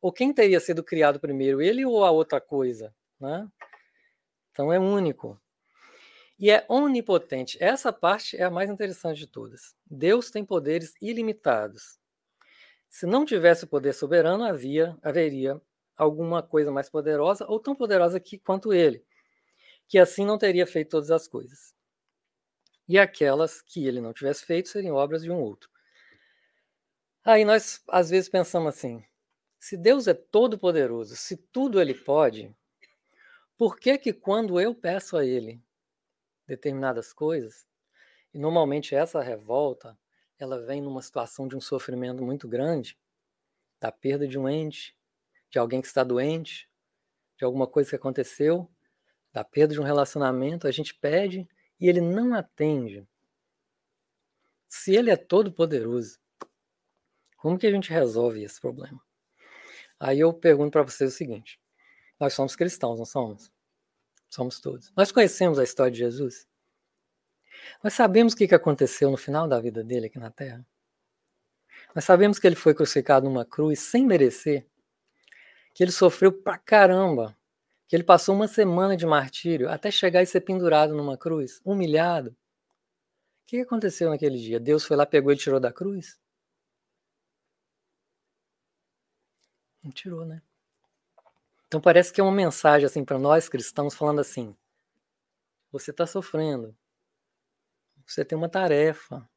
[0.00, 2.94] Ou quem teria sido criado primeiro, ele ou a outra coisa?
[3.20, 3.48] Né?
[4.50, 5.40] Então é único.
[6.38, 7.56] E é onipotente.
[7.62, 9.76] Essa parte é a mais interessante de todas.
[9.86, 11.98] Deus tem poderes ilimitados.
[12.88, 15.60] Se não tivesse o poder soberano, havia, haveria
[15.96, 19.04] alguma coisa mais poderosa ou tão poderosa que, quanto ele,
[19.88, 21.74] que assim não teria feito todas as coisas.
[22.88, 25.70] E aquelas que ele não tivesse feito seriam obras de um outro.
[27.24, 29.04] Aí nós às vezes pensamos assim:
[29.58, 32.54] se Deus é todo poderoso, se tudo ele pode,
[33.56, 35.62] por que que quando eu peço a ele
[36.46, 37.64] determinadas coisas,
[38.34, 39.96] e normalmente essa revolta,
[40.36, 42.98] ela vem numa situação de um sofrimento muito grande,
[43.78, 44.96] da perda de um ente,
[45.48, 46.68] de alguém que está doente,
[47.38, 48.68] de alguma coisa que aconteceu,
[49.32, 53.06] da perda de um relacionamento, a gente pede e ele não atende.
[54.68, 56.21] Se ele é todo poderoso,
[57.42, 59.02] como que a gente resolve esse problema?
[59.98, 61.58] Aí eu pergunto para vocês o seguinte:
[62.20, 63.50] nós somos cristãos, não somos?
[64.30, 64.92] Somos todos.
[64.96, 66.46] Nós conhecemos a história de Jesus?
[67.82, 70.64] Nós sabemos o que aconteceu no final da vida dele aqui na Terra?
[71.92, 74.64] Nós sabemos que ele foi crucificado numa cruz sem merecer,
[75.74, 77.36] que ele sofreu pra caramba,
[77.88, 82.30] que ele passou uma semana de martírio até chegar e ser pendurado numa cruz, humilhado.
[82.30, 82.34] O
[83.46, 84.60] que aconteceu naquele dia?
[84.60, 86.22] Deus foi lá, pegou e tirou da cruz?
[89.82, 90.42] Não tirou, né?
[91.66, 94.56] Então parece que é uma mensagem assim para nós cristãos falando assim:
[95.70, 96.76] você está sofrendo,
[98.06, 99.28] você tem uma tarefa,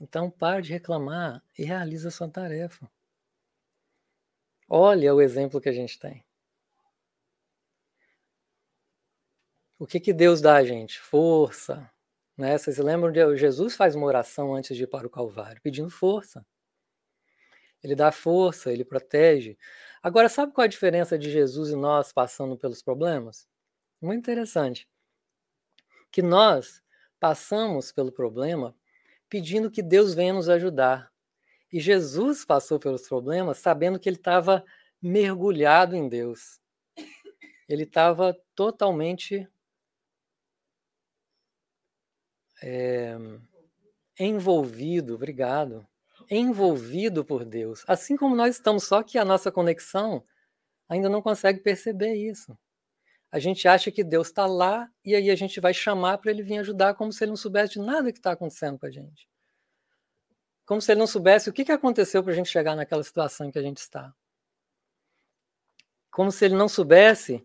[0.00, 2.90] então pare de reclamar e realize a sua tarefa.
[4.68, 6.24] Olha o exemplo que a gente tem.
[9.78, 11.00] O que, que Deus dá a gente?
[11.00, 11.90] Força.
[12.36, 12.56] Né?
[12.56, 16.46] Vocês lembram de Jesus faz uma oração antes de ir para o Calvário, pedindo força.
[17.84, 19.58] Ele dá força, ele protege.
[20.02, 23.46] Agora, sabe qual a diferença de Jesus e nós passando pelos problemas?
[24.00, 24.88] Muito interessante.
[26.10, 26.82] Que nós
[27.20, 28.74] passamos pelo problema
[29.28, 31.12] pedindo que Deus venha nos ajudar.
[31.70, 34.64] E Jesus passou pelos problemas sabendo que ele estava
[35.00, 36.60] mergulhado em Deus.
[37.68, 39.46] Ele estava totalmente
[42.62, 43.14] é,
[44.18, 45.86] envolvido, obrigado,
[46.30, 47.84] envolvido por Deus.
[47.86, 50.24] Assim como nós estamos, só que a nossa conexão
[50.88, 52.56] ainda não consegue perceber isso.
[53.30, 56.42] A gente acha que Deus está lá e aí a gente vai chamar para ele
[56.42, 59.28] vir ajudar, como se ele não soubesse de nada que está acontecendo com a gente.
[60.64, 63.46] Como se ele não soubesse o que, que aconteceu para a gente chegar naquela situação
[63.46, 64.14] em que a gente está.
[66.10, 67.44] Como se ele não soubesse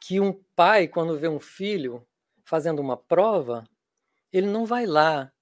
[0.00, 2.06] que um pai, quando vê um filho
[2.44, 3.64] fazendo uma prova,
[4.32, 5.32] ele não vai lá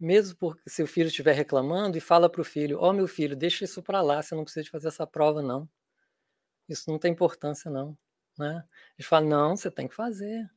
[0.00, 3.06] mesmo porque se o filho estiver reclamando e fala para o filho, ó oh, meu
[3.06, 5.68] filho, deixa isso para lá, você não precisa de fazer essa prova não.
[6.68, 7.96] Isso não tem importância não,
[8.38, 8.64] né?
[8.98, 10.48] Ele fala, não, você tem que fazer.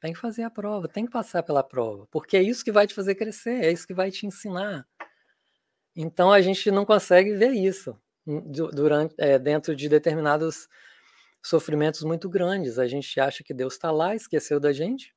[0.00, 2.86] Tem que fazer a prova, tem que passar pela prova, porque é isso que vai
[2.86, 4.86] te fazer crescer, é isso que vai te ensinar.
[5.96, 7.98] Então a gente não consegue ver isso
[8.72, 10.68] durante, é, dentro de determinados
[11.42, 12.78] sofrimentos muito grandes.
[12.78, 15.14] A gente acha que Deus está lá, esqueceu da gente,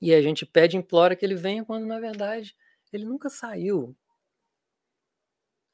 [0.00, 2.54] e a gente pede, implora que ele venha, quando na verdade
[2.92, 3.96] ele nunca saiu.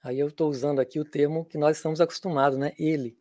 [0.02, 2.72] Aí eu estou usando aqui o termo que nós estamos acostumados, né?
[2.78, 3.18] Ele.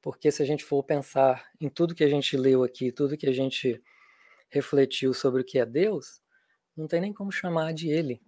[0.00, 3.28] Porque se a gente for pensar em tudo que a gente leu aqui, tudo que
[3.28, 3.82] a gente
[4.48, 6.20] refletiu sobre o que é Deus,
[6.76, 8.22] não tem nem como chamar de Ele.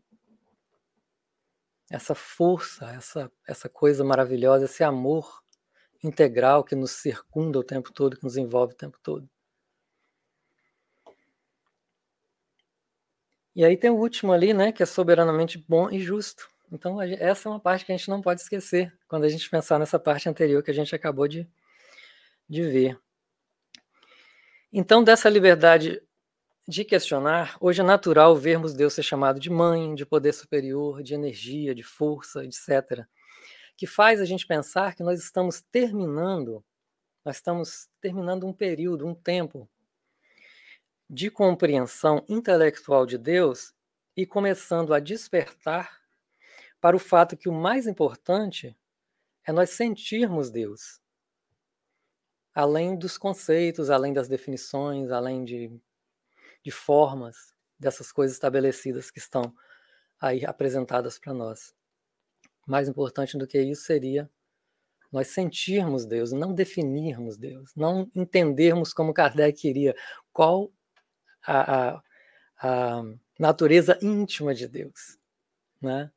[1.91, 5.43] Essa força, essa, essa coisa maravilhosa, esse amor
[6.03, 9.29] integral que nos circunda o tempo todo, que nos envolve o tempo todo.
[13.55, 16.48] E aí tem o último ali, né, que é soberanamente bom e justo.
[16.73, 19.79] Então, essa é uma parte que a gente não pode esquecer quando a gente pensar
[19.79, 21.48] nessa parte anterior que a gente acabou de,
[22.48, 22.98] de ver.
[24.73, 26.02] Então, dessa liberdade
[26.67, 31.15] de questionar, hoje é natural vermos Deus ser chamado de mãe, de poder superior, de
[31.15, 33.07] energia, de força, etc.
[33.77, 36.65] Que faz a gente pensar que nós estamos terminando,
[37.25, 39.69] nós estamos terminando um período, um tempo
[41.09, 43.75] de compreensão intelectual de Deus
[44.17, 46.00] e começando a despertar
[46.81, 48.77] para o fato que o mais importante
[49.46, 51.00] é nós sentirmos Deus.
[52.55, 55.71] além dos conceitos, além das definições, além de,
[56.63, 59.52] de formas dessas coisas estabelecidas que estão
[60.21, 61.75] aí apresentadas para nós.
[62.67, 64.31] Mais importante do que isso seria
[65.13, 69.94] nós sentirmos Deus, não definirmos Deus, não entendermos como Kardec queria
[70.33, 70.73] qual
[71.47, 72.03] a, a,
[72.59, 73.03] a
[73.38, 75.19] natureza íntima de Deus.
[75.81, 76.11] Né?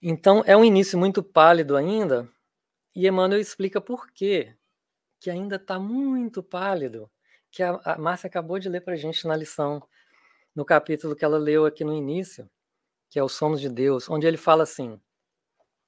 [0.00, 2.28] Então, é um início muito pálido ainda,
[2.94, 4.54] e Emmanuel explica por quê,
[5.20, 7.10] que ainda está muito pálido,
[7.50, 9.82] que a, a Márcia acabou de ler para a gente na lição,
[10.54, 12.50] no capítulo que ela leu aqui no início,
[13.08, 15.00] que é o Somos de Deus, onde ele fala assim,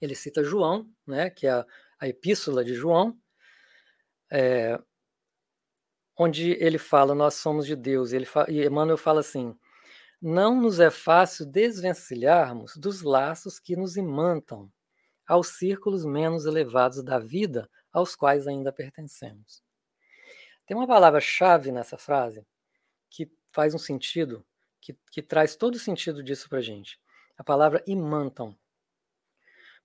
[0.00, 1.66] ele cita João, né, que é a,
[1.98, 3.18] a epístola de João,
[4.30, 4.80] é,
[6.16, 9.56] onde ele fala, nós somos de Deus, ele fa, e Emmanuel fala assim,
[10.20, 14.72] não nos é fácil desvencilharmos dos laços que nos imantam
[15.26, 19.62] aos círculos menos elevados da vida aos quais ainda pertencemos.
[20.66, 22.46] Tem uma palavra-chave nessa frase
[23.10, 24.44] que faz um sentido,
[24.80, 26.98] que, que traz todo o sentido disso para a gente.
[27.36, 28.56] A palavra imantam.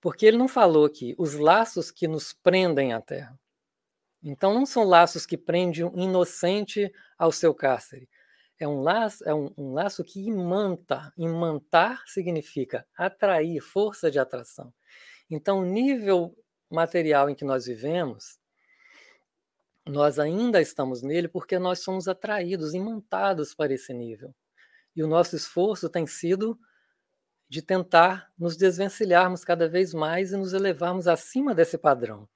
[0.00, 3.38] Porque ele não falou aqui os laços que nos prendem à terra.
[4.22, 8.08] Então não são laços que prendem um inocente ao seu cárcere.
[8.58, 11.12] É um laço, é um, um laço que imanta.
[11.16, 14.72] Imantar significa atrair, força de atração.
[15.30, 16.36] Então, o nível
[16.70, 18.38] material em que nós vivemos,
[19.86, 24.34] nós ainda estamos nele porque nós somos atraídos, imantados para esse nível.
[24.94, 26.58] E o nosso esforço tem sido
[27.48, 32.28] de tentar nos desvencilharmos cada vez mais e nos elevarmos acima desse padrão.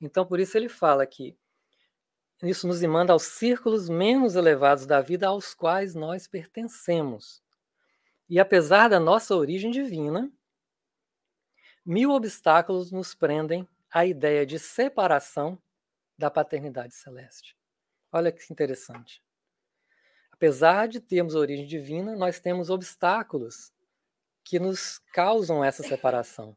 [0.00, 1.36] Então, por isso ele fala que
[2.42, 7.42] isso nos manda aos círculos menos elevados da vida aos quais nós pertencemos.
[8.28, 10.30] E apesar da nossa origem divina,
[11.84, 15.60] mil obstáculos nos prendem à ideia de separação
[16.16, 17.56] da paternidade celeste.
[18.12, 19.22] Olha que interessante.
[20.30, 23.72] Apesar de termos origem divina, nós temos obstáculos
[24.44, 26.56] que nos causam essa separação,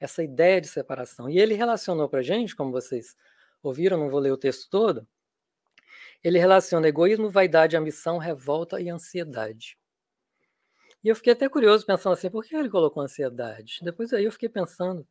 [0.00, 1.28] essa ideia de separação.
[1.28, 3.16] E ele relacionou para a gente, como vocês
[3.62, 5.06] ouviram, não vou ler o texto todo,
[6.24, 9.78] ele relaciona egoísmo, vaidade, ambição, revolta e ansiedade.
[11.04, 13.80] E eu fiquei até curioso pensando assim, por que ele colocou ansiedade?
[13.82, 15.06] Depois aí eu fiquei pensando,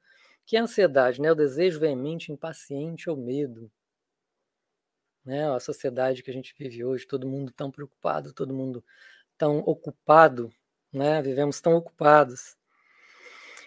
[0.46, 1.32] que é ansiedade, né?
[1.32, 3.72] O desejo veemente, impaciente ou medo.
[5.26, 5.50] Né?
[5.52, 8.84] A sociedade que a gente vive hoje, todo mundo tão preocupado, todo mundo
[9.38, 10.52] tão ocupado
[10.92, 11.22] né?
[11.22, 12.58] Vivemos tão ocupados.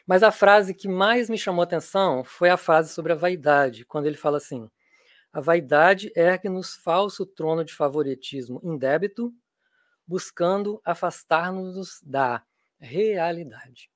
[0.07, 4.07] Mas a frase que mais me chamou atenção foi a frase sobre a vaidade, quando
[4.07, 4.69] ele fala assim:
[5.33, 9.33] a vaidade ergue-nos falso trono de favoritismo indébito,
[10.07, 12.43] buscando afastar-nos da
[12.79, 13.91] realidade.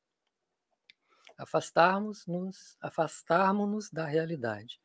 [1.37, 4.81] Afastarmos-nos, afastarmos-nos da realidade.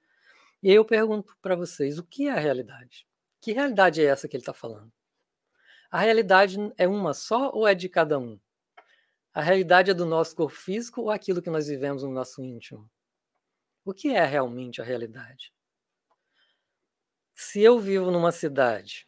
[0.61, 3.07] E eu pergunto para vocês, o que é a realidade?
[3.39, 4.91] Que realidade é essa que ele está falando?
[5.89, 8.39] A realidade é uma só ou é de cada um?
[9.33, 12.89] A realidade é do nosso corpo físico ou aquilo que nós vivemos no nosso íntimo?
[13.85, 15.53] O que é realmente a realidade?
[17.33, 19.07] Se eu vivo numa cidade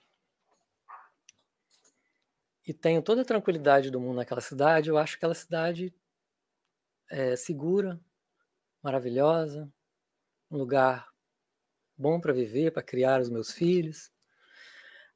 [2.66, 5.94] e tenho toda a tranquilidade do mundo naquela cidade, eu acho aquela cidade
[7.10, 8.00] é, segura,
[8.82, 9.72] maravilhosa,
[10.50, 11.12] um lugar
[11.98, 14.13] bom para viver, para criar os meus filhos.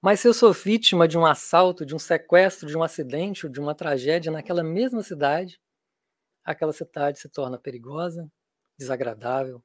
[0.01, 3.59] Mas se eu sou vítima de um assalto, de um sequestro, de um acidente de
[3.59, 5.59] uma tragédia naquela mesma cidade,
[6.43, 8.31] aquela cidade se torna perigosa,
[8.77, 9.63] desagradável,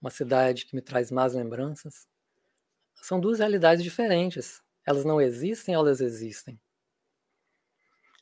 [0.00, 2.06] uma cidade que me traz más lembranças.
[2.94, 4.62] São duas realidades diferentes.
[4.84, 6.60] Elas não existem, elas existem.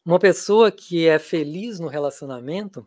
[0.05, 2.87] Uma pessoa que é feliz no relacionamento,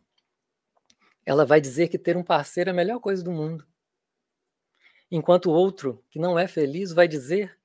[1.25, 3.67] ela vai dizer que ter um parceiro é a melhor coisa do mundo.
[5.11, 7.59] Enquanto o outro, que não é feliz, vai dizer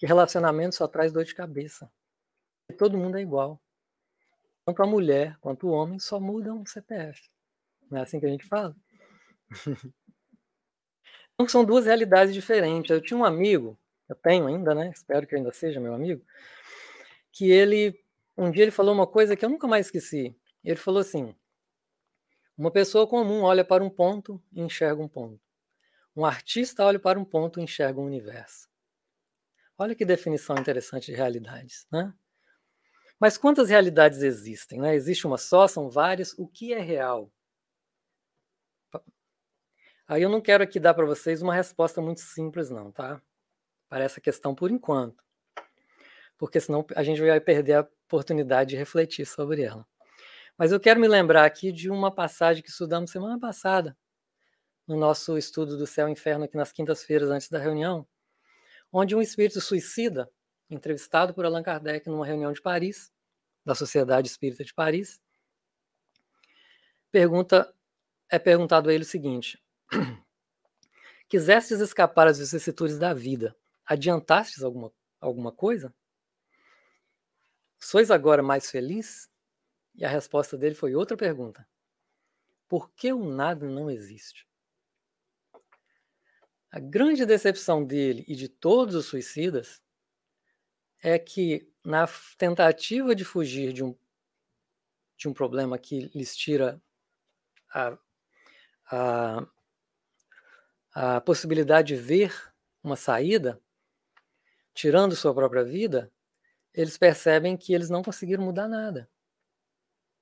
[0.00, 1.92] que relacionamento só traz dor de cabeça.
[2.78, 3.60] Todo mundo é igual.
[4.64, 7.30] Tanto a mulher quanto o homem só mudam o CPF.
[7.90, 8.74] Não é assim que a gente fala?
[11.34, 12.90] então são duas realidades diferentes.
[12.90, 13.78] Eu tinha um amigo,
[14.08, 14.88] eu tenho ainda, né?
[14.88, 16.24] Espero que ainda seja meu amigo,
[17.30, 18.02] que ele
[18.38, 20.34] um dia ele falou uma coisa que eu nunca mais esqueci.
[20.64, 21.34] Ele falou assim:
[22.56, 25.42] uma pessoa comum olha para um ponto e enxerga um ponto.
[26.16, 28.69] Um artista olha para um ponto e enxerga um universo.
[29.80, 32.12] Olha que definição interessante de realidades, né?
[33.18, 34.78] Mas quantas realidades existem?
[34.78, 34.94] Né?
[34.94, 35.66] Existe uma só?
[35.66, 36.34] São várias?
[36.38, 37.32] O que é real?
[40.06, 43.22] Aí eu não quero aqui dar para vocês uma resposta muito simples, não, tá?
[43.88, 45.24] Para essa questão por enquanto.
[46.36, 49.86] Porque senão a gente vai perder a oportunidade de refletir sobre ela.
[50.58, 53.96] Mas eu quero me lembrar aqui de uma passagem que estudamos semana passada,
[54.86, 58.06] no nosso estudo do céu e inferno aqui nas quintas-feiras antes da reunião,
[58.92, 60.30] onde um espírito suicida,
[60.68, 63.12] entrevistado por Allan Kardec numa reunião de Paris,
[63.64, 65.20] da Sociedade Espírita de Paris,
[67.10, 67.72] pergunta
[68.28, 69.62] é perguntado a ele o seguinte:
[71.28, 75.94] Quisestes escapar às vicissitudes da vida, adiantastes alguma, alguma coisa?
[77.78, 79.28] Sois agora mais feliz?
[79.94, 81.66] E a resposta dele foi outra pergunta:
[82.68, 84.46] Por que o nada não existe?
[86.72, 89.82] A grande decepção dele e de todos os suicidas
[91.02, 92.06] é que, na
[92.38, 93.96] tentativa de fugir de um,
[95.16, 96.80] de um problema que lhes tira
[97.74, 97.98] a,
[98.86, 99.46] a,
[100.94, 102.32] a possibilidade de ver
[102.84, 103.60] uma saída,
[104.72, 106.12] tirando sua própria vida,
[106.72, 109.10] eles percebem que eles não conseguiram mudar nada,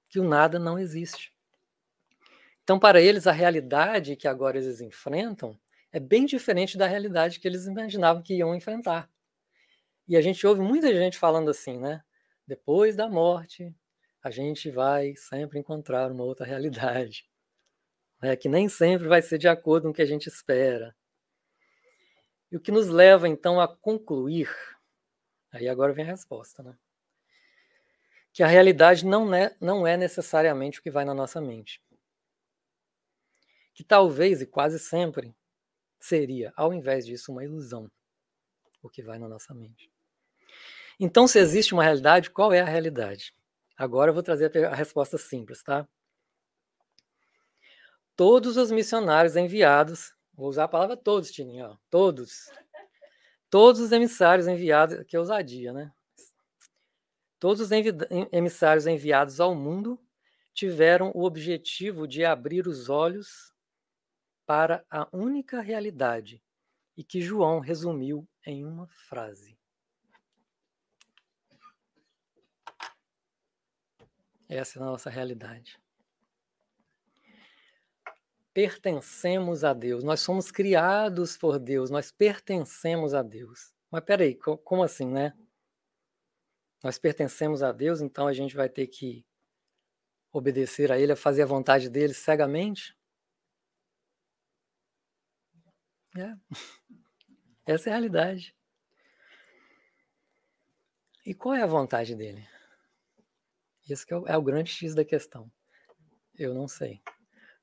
[0.09, 1.35] que o nada não existe.
[2.65, 5.59] Então, para eles, a realidade que agora eles enfrentam
[5.93, 9.11] é bem diferente da realidade que eles imaginavam que iam enfrentar.
[10.07, 12.03] E a gente ouve muita gente falando assim, né?
[12.47, 13.75] Depois da morte,
[14.23, 17.29] a gente vai sempre encontrar uma outra realidade
[18.21, 20.95] né, que nem sempre vai ser de acordo com o que a gente espera.
[22.51, 24.51] E o que nos leva, então, a concluir,
[25.53, 26.77] aí agora vem a resposta, né?
[28.33, 31.83] Que a realidade não é, não é necessariamente o que vai na nossa mente.
[33.75, 35.35] Que talvez, e quase sempre,
[35.99, 37.91] seria, ao invés disso, uma ilusão,
[38.83, 39.91] o que vai na nossa mente.
[41.01, 43.35] Então, se existe uma realidade, qual é a realidade?
[43.77, 45.87] Agora eu vou trazer a resposta simples, tá?
[48.19, 52.51] todos os missionários enviados, vou usar a palavra todos, Tininho, ó, todos.
[53.49, 55.93] Todos os emissários enviados, que é ousadia, né?
[57.39, 57.71] Todos os
[58.33, 60.01] emissários enviados ao mundo
[60.53, 63.55] tiveram o objetivo de abrir os olhos
[64.49, 66.43] para a única realidade
[66.97, 69.59] e que João resumiu em uma frase.
[74.49, 75.79] Essa é a nossa realidade
[78.59, 83.73] pertencemos a Deus, nós somos criados por Deus, nós pertencemos a Deus.
[83.89, 85.33] Mas peraí, como assim, né?
[86.83, 89.25] Nós pertencemos a Deus, então a gente vai ter que
[90.33, 92.98] obedecer a Ele, a fazer a vontade dele cegamente?
[96.17, 96.35] É.
[97.67, 98.55] Essa é a realidade.
[101.25, 102.49] E qual é a vontade dele?
[103.89, 105.51] Esse é o, é o grande X da questão.
[106.35, 107.03] Eu não sei.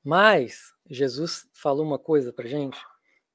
[0.04, 2.78] Mas Jesus falou uma coisa para gente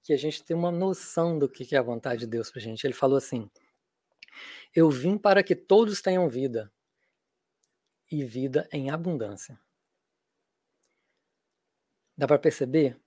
[0.03, 2.85] que a gente tem uma noção do que é a vontade de Deus para gente.
[2.85, 3.49] Ele falou assim:
[4.73, 6.71] Eu vim para que todos tenham vida
[8.09, 9.59] e vida em abundância.
[12.17, 13.00] Dá para perceber?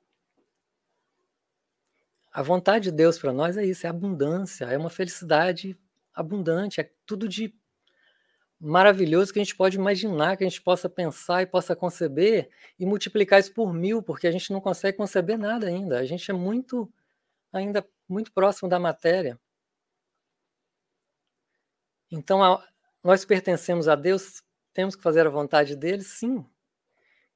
[2.34, 5.78] A vontade de Deus para nós é isso, é abundância, é uma felicidade
[6.12, 7.54] abundante, é tudo de
[8.58, 12.84] maravilhoso que a gente pode imaginar, que a gente possa pensar e possa conceber e
[12.84, 16.00] multiplicar isso por mil, porque a gente não consegue conceber nada ainda.
[16.00, 16.92] A gente é muito,
[17.52, 19.38] ainda muito próximo da matéria.
[22.10, 22.66] Então, a,
[23.02, 26.44] nós pertencemos a Deus, temos que fazer a vontade dele, sim.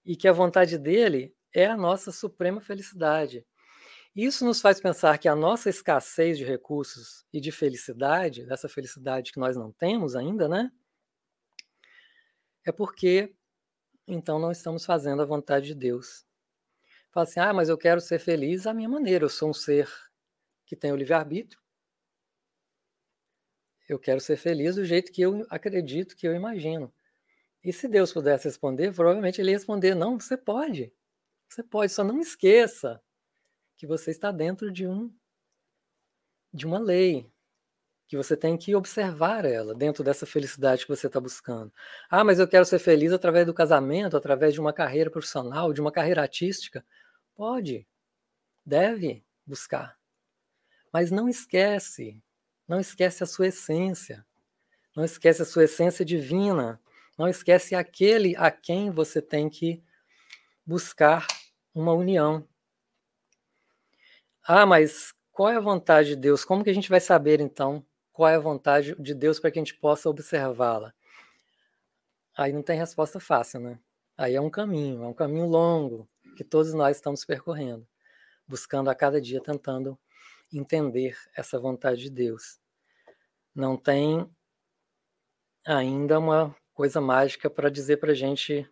[0.05, 3.47] E que a vontade dele é a nossa suprema felicidade.
[4.21, 9.31] Isso nos faz pensar que a nossa escassez de recursos e de felicidade, dessa felicidade
[9.31, 10.73] que nós não temos ainda, né?
[12.69, 13.33] é porque
[14.07, 16.27] então não estamos fazendo a vontade de Deus.
[17.13, 19.89] Fala assim: ah, mas eu quero ser feliz à minha maneira, eu sou um ser
[20.67, 21.61] que tem o livre-arbítrio.
[23.89, 26.93] Eu quero ser feliz do jeito que eu acredito, que eu imagino.
[27.65, 30.93] E se Deus pudesse responder, provavelmente ele ia responder: não, você pode.
[31.49, 33.01] Você pode, só não esqueça
[33.79, 35.11] que você está dentro de um
[36.53, 37.31] de uma lei,
[38.09, 41.73] que você tem que observar ela dentro dessa felicidade que você está buscando.
[42.11, 45.81] Ah, mas eu quero ser feliz através do casamento, através de uma carreira profissional, de
[45.81, 46.85] uma carreira artística.
[47.37, 47.87] Pode,
[48.65, 49.97] deve buscar.
[50.93, 52.21] Mas não esquece,
[52.67, 54.27] não esquece a sua essência.
[54.97, 56.81] Não esquece a sua essência divina.
[57.17, 59.83] Não esquece aquele a quem você tem que
[60.67, 61.27] buscar
[61.75, 62.49] uma união.
[64.51, 66.43] Ah, mas qual é a vontade de Deus?
[66.43, 69.59] Como que a gente vai saber então qual é a vontade de Deus para que
[69.59, 70.95] a gente possa observá-la?
[72.35, 73.79] Aí não tem resposta fácil, né?
[74.17, 77.87] Aí é um caminho, é um caminho longo que todos nós estamos percorrendo,
[78.47, 79.99] buscando a cada dia, tentando
[80.51, 82.59] entender essa vontade de Deus.
[83.55, 84.27] Não tem
[85.67, 88.67] ainda uma coisa mágica para dizer para a gente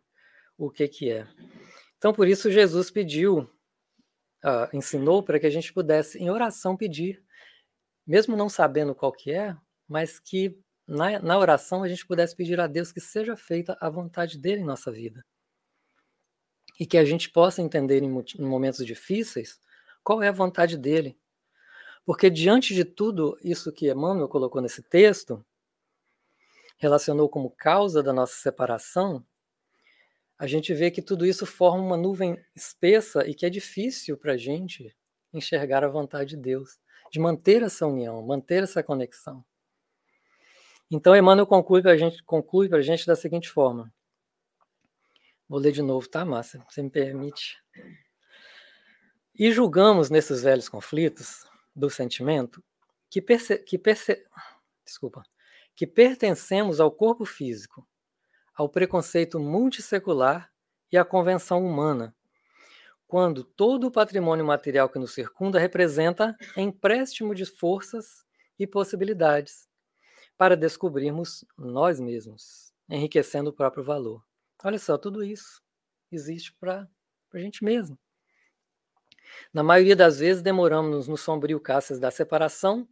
[0.56, 1.28] o que, que é.
[1.98, 3.46] Então, por isso, Jesus pediu
[4.46, 7.22] uh, ensinou para que a gente pudesse, em oração, pedir,
[8.06, 9.56] mesmo não sabendo qual que é,
[9.88, 13.90] mas que na, na oração a gente pudesse pedir a Deus que seja feita a
[13.90, 15.24] vontade dele em nossa vida.
[16.78, 18.06] E que a gente possa entender em,
[18.38, 19.58] em momentos difíceis
[20.04, 21.18] qual é a vontade dele.
[22.04, 25.44] Porque diante de tudo isso que Emmanuel colocou nesse texto,
[26.78, 29.24] relacionou como causa da nossa separação,
[30.38, 34.32] a gente vê que tudo isso forma uma nuvem espessa e que é difícil para
[34.32, 34.94] a gente
[35.32, 36.78] enxergar a vontade de Deus,
[37.10, 39.44] de manter essa união, manter essa conexão.
[40.90, 43.92] Então, Emmanuel conclui para a gente, conclui gente da seguinte forma.
[45.48, 46.64] Vou ler de novo, tá, Márcia?
[46.68, 47.56] Você me permite?
[49.34, 52.62] E julgamos nesses velhos conflitos do sentimento
[53.10, 54.24] que, perce, que perce,
[54.84, 55.22] desculpa,
[55.74, 57.86] que pertencemos ao corpo físico,
[58.56, 60.50] ao preconceito multissecular
[60.90, 62.16] e à convenção humana,
[63.06, 68.24] quando todo o patrimônio material que nos circunda representa empréstimo de forças
[68.58, 69.68] e possibilidades
[70.36, 74.24] para descobrirmos nós mesmos, enriquecendo o próprio valor.
[74.64, 75.62] Olha só, tudo isso
[76.10, 76.88] existe para
[77.32, 77.98] a gente mesmo.
[79.52, 82.88] Na maioria das vezes, demoramos no sombrio cáceres da separação,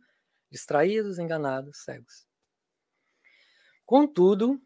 [0.50, 2.26] distraídos, enganados, cegos.
[3.86, 4.60] Contudo,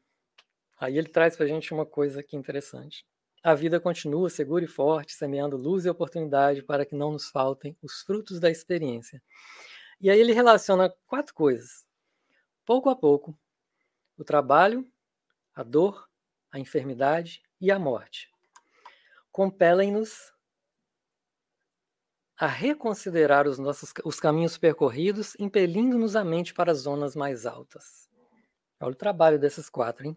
[0.78, 3.04] Aí ele traz para a gente uma coisa aqui interessante.
[3.42, 7.76] A vida continua segura e forte, semeando luz e oportunidade para que não nos faltem
[7.82, 9.22] os frutos da experiência.
[10.00, 11.86] E aí ele relaciona quatro coisas.
[12.64, 13.38] Pouco a pouco,
[14.16, 14.86] o trabalho,
[15.54, 16.08] a dor,
[16.50, 18.30] a enfermidade e a morte
[19.38, 20.32] compelem-nos
[22.36, 28.08] a reconsiderar os nossos os caminhos percorridos, impelindo-nos a mente para as zonas mais altas.
[28.80, 30.16] Olha o trabalho desses quatro, hein?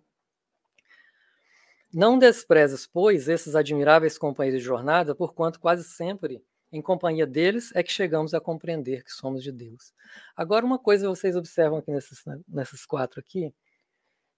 [1.94, 7.84] Não desprezes, pois, esses admiráveis companheiros de jornada, porquanto quase sempre, em companhia deles, é
[7.84, 9.94] que chegamos a compreender que somos de Deus.
[10.36, 13.54] Agora, uma coisa vocês observam aqui nesses, nesses quatro aqui,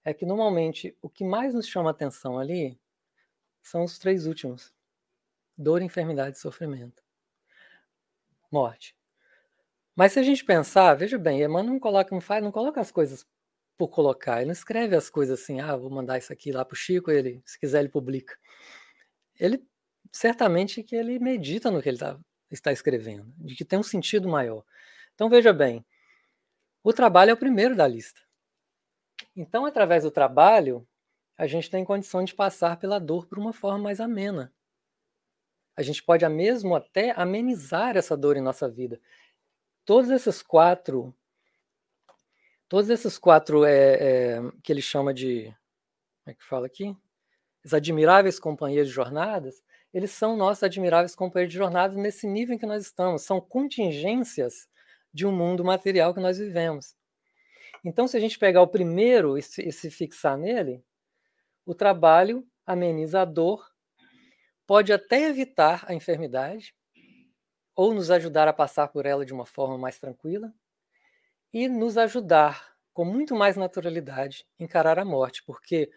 [0.04, 2.78] é que normalmente o que mais nos chama atenção ali
[3.62, 4.74] são os três últimos:
[5.56, 7.04] dor, enfermidade e sofrimento.
[8.50, 8.96] Morte.
[9.94, 12.90] Mas se a gente pensar, veja bem, Emmanuel não coloca, não faz, não coloca as
[12.90, 13.24] coisas
[13.76, 14.38] por colocar.
[14.38, 17.10] Ele não escreve as coisas assim, ah, vou mandar isso aqui lá para o Chico,
[17.10, 18.36] ele, se quiser, ele publica.
[19.38, 19.64] Ele
[20.12, 22.18] certamente que ele medita no que ele tá,
[22.50, 24.64] está escrevendo, de que tem um sentido maior.
[25.14, 25.84] Então veja bem,
[26.82, 28.20] o trabalho é o primeiro da lista.
[29.34, 30.86] Então, através do trabalho,
[31.36, 34.52] a gente tem condição de passar pela dor por uma forma mais amena.
[35.76, 39.00] A gente pode mesmo até amenizar essa dor em nossa vida.
[39.84, 41.14] Todos esses quatro
[42.74, 45.44] Todos esses quatro é, é, que ele chama de.
[45.44, 46.92] Como é que fala aqui?
[47.64, 49.62] Os admiráveis companheiros de jornadas,
[49.92, 53.22] eles são nossos admiráveis companheiros de jornadas nesse nível em que nós estamos.
[53.22, 54.66] São contingências
[55.12, 56.96] de um mundo material que nós vivemos.
[57.84, 60.82] Então, se a gente pegar o primeiro e se, e se fixar nele,
[61.64, 63.70] o trabalho ameniza a dor,
[64.66, 66.74] pode até evitar a enfermidade,
[67.76, 70.52] ou nos ajudar a passar por ela de uma forma mais tranquila,
[71.54, 75.88] e nos ajudar com muito mais naturalidade encarar a morte, porque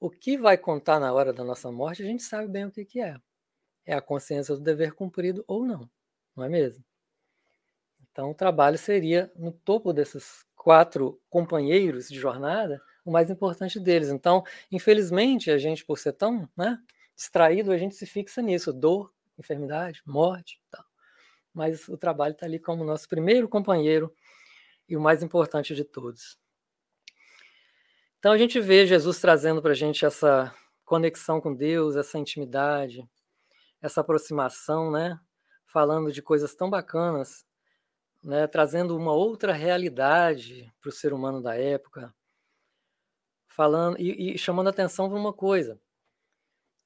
[0.00, 2.84] o que vai contar na hora da nossa morte, a gente sabe bem o que,
[2.84, 3.16] que é.
[3.86, 5.88] É a consciência do dever cumprido ou não,
[6.34, 6.84] não é mesmo?
[8.10, 14.08] Então, o trabalho seria, no topo desses quatro companheiros de jornada, o mais importante deles.
[14.08, 16.78] Então, infelizmente, a gente, por ser tão né,
[17.14, 20.60] distraído, a gente se fixa nisso: dor, enfermidade, morte.
[20.70, 20.84] Tal.
[21.54, 24.12] Mas o trabalho está ali como nosso primeiro companheiro
[24.88, 26.38] e o mais importante de todos.
[28.18, 30.54] Então a gente vê Jesus trazendo para a gente essa
[30.84, 33.08] conexão com Deus, essa intimidade,
[33.80, 35.18] essa aproximação, né?
[35.66, 37.44] Falando de coisas tão bacanas,
[38.22, 38.46] né?
[38.46, 42.14] Trazendo uma outra realidade para o ser humano da época,
[43.48, 45.80] falando e, e chamando atenção para uma coisa.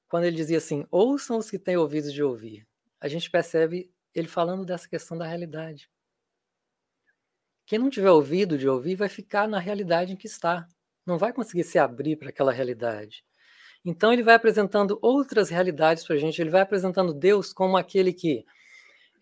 [0.07, 2.67] Quando ele dizia assim: ouçam os que têm ouvidos de ouvir,
[2.99, 5.89] a gente percebe ele falando dessa questão da realidade.
[7.67, 10.65] Quem não tiver ouvido de ouvir vai ficar na realidade em que está.
[11.05, 13.25] Não vai conseguir se abrir para aquela realidade.
[13.83, 16.41] Então ele vai apresentando outras realidades para a gente.
[16.41, 18.45] Ele vai apresentando Deus como aquele que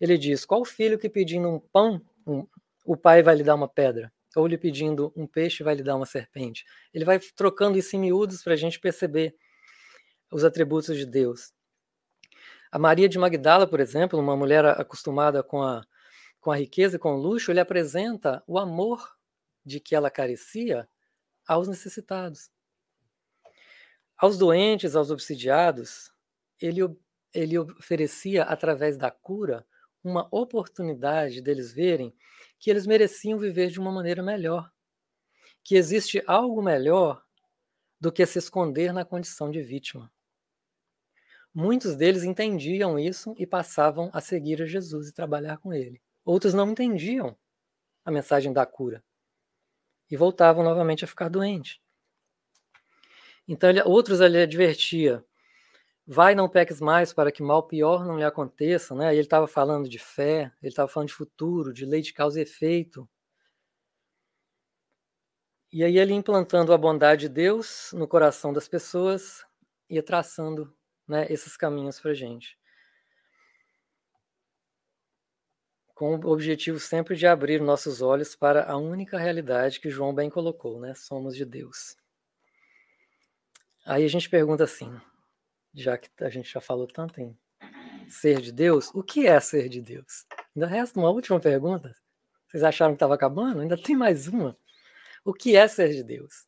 [0.00, 2.46] ele diz: qual filho que pedindo um pão, um,
[2.84, 4.12] o pai vai lhe dar uma pedra?
[4.36, 6.64] Ou lhe pedindo um peixe vai lhe dar uma serpente?
[6.94, 9.34] Ele vai trocando isso em miúdos para a gente perceber
[10.30, 11.52] os atributos de Deus.
[12.70, 15.84] A Maria de Magdala, por exemplo, uma mulher acostumada com a
[16.46, 19.18] com a riqueza e com o luxo, ele apresenta o amor
[19.64, 20.88] de que ela carecia
[21.44, 22.52] aos necessitados.
[24.16, 26.12] Aos doentes, aos obsidiados,
[26.60, 26.82] ele,
[27.34, 29.66] ele oferecia, através da cura,
[30.04, 32.14] uma oportunidade deles verem
[32.60, 34.72] que eles mereciam viver de uma maneira melhor,
[35.64, 37.24] que existe algo melhor
[38.00, 40.12] do que se esconder na condição de vítima.
[41.52, 46.00] Muitos deles entendiam isso e passavam a seguir a Jesus e trabalhar com ele.
[46.26, 47.38] Outros não entendiam
[48.04, 49.02] a mensagem da cura
[50.10, 51.78] e voltavam novamente a ficar doentes.
[53.46, 55.24] Então, ele, outros ele advertia:
[56.04, 58.92] vai, não peques mais, para que mal pior não lhe aconteça.
[58.92, 59.12] Né?
[59.12, 62.42] ele estava falando de fé, ele estava falando de futuro, de lei de causa e
[62.42, 63.08] efeito.
[65.72, 69.44] E aí ele implantando a bondade de Deus no coração das pessoas
[69.88, 70.74] e traçando
[71.06, 72.58] né, esses caminhos para gente.
[75.96, 80.28] Com o objetivo sempre de abrir nossos olhos para a única realidade que João bem
[80.28, 80.94] colocou, né?
[80.94, 81.96] Somos de Deus.
[83.86, 84.94] Aí a gente pergunta assim,
[85.72, 87.34] já que a gente já falou tanto em
[88.10, 90.26] ser de Deus, o que é ser de Deus?
[90.54, 91.96] Ainda resta uma última pergunta.
[92.46, 93.60] Vocês acharam que estava acabando?
[93.62, 94.54] Ainda tem mais uma.
[95.24, 96.46] O que é ser de Deus?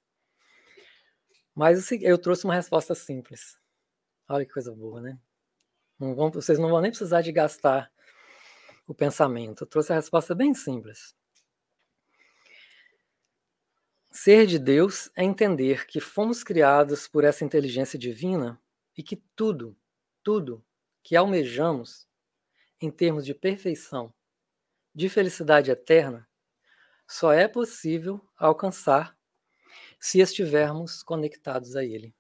[1.55, 3.59] Mas eu trouxe uma resposta simples.
[4.29, 5.19] Olha que coisa boa, né?
[5.99, 7.91] Não vão, vocês não vão nem precisar de gastar
[8.89, 9.63] o pensamento.
[9.63, 11.15] Eu trouxe a resposta bem simples.
[14.11, 18.61] Ser de Deus é entender que fomos criados por essa inteligência divina
[18.97, 19.77] e que tudo,
[20.25, 20.65] tudo
[21.03, 22.09] que almejamos
[22.81, 24.13] em termos de perfeição,
[24.95, 26.27] de felicidade eterna,
[27.07, 29.17] só é possível alcançar
[30.01, 32.15] se estivermos conectados a Ele,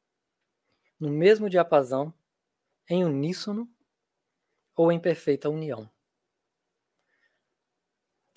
[1.01, 2.13] no mesmo diapasão,
[2.89, 3.69] em uníssono
[4.77, 5.91] ou em perfeita união.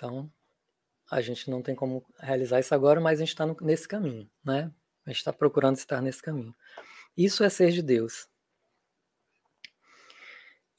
[0.02, 0.28] Então,
[1.12, 4.74] a gente não tem como realizar isso agora, mas a gente está nesse caminho, né?
[5.06, 6.56] A gente está procurando estar nesse caminho.
[7.16, 8.28] Isso é ser de Deus.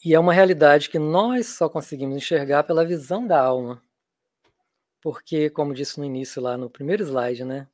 [0.05, 3.81] E é uma realidade que nós só conseguimos enxergar pela visão da alma.
[5.01, 7.69] Porque, como disse no início, lá no primeiro slide, né?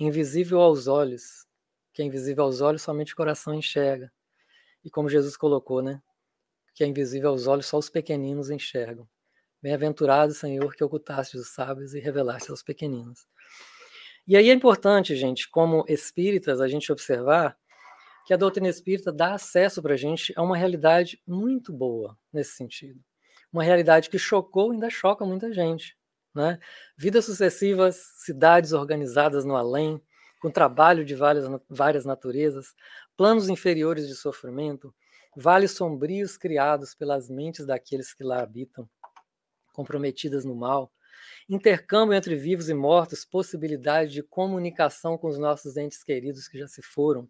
[0.00, 1.46] Invisível aos olhos.
[1.92, 4.10] Que é invisível aos olhos, somente o coração enxerga.
[4.82, 6.02] E como Jesus colocou, né?
[6.74, 9.06] Que é invisível aos olhos, só os pequeninos enxergam.
[9.64, 13.26] Bem-aventurado, Senhor, que ocultaste os sábios e revelaste aos pequeninos.
[14.28, 17.56] E aí é importante, gente, como espíritas, a gente observar
[18.26, 22.50] que a doutrina espírita dá acesso para a gente a uma realidade muito boa nesse
[22.56, 23.00] sentido.
[23.50, 25.96] Uma realidade que chocou e ainda choca muita gente.
[26.34, 26.58] Né?
[26.94, 29.98] Vidas sucessivas, cidades organizadas no além,
[30.42, 32.74] com trabalho de várias, várias naturezas,
[33.16, 34.94] planos inferiores de sofrimento,
[35.34, 38.86] vales sombrios criados pelas mentes daqueles que lá habitam
[39.74, 40.90] comprometidas no mal,
[41.48, 46.66] intercâmbio entre vivos e mortos, possibilidade de comunicação com os nossos entes queridos que já
[46.66, 47.28] se foram,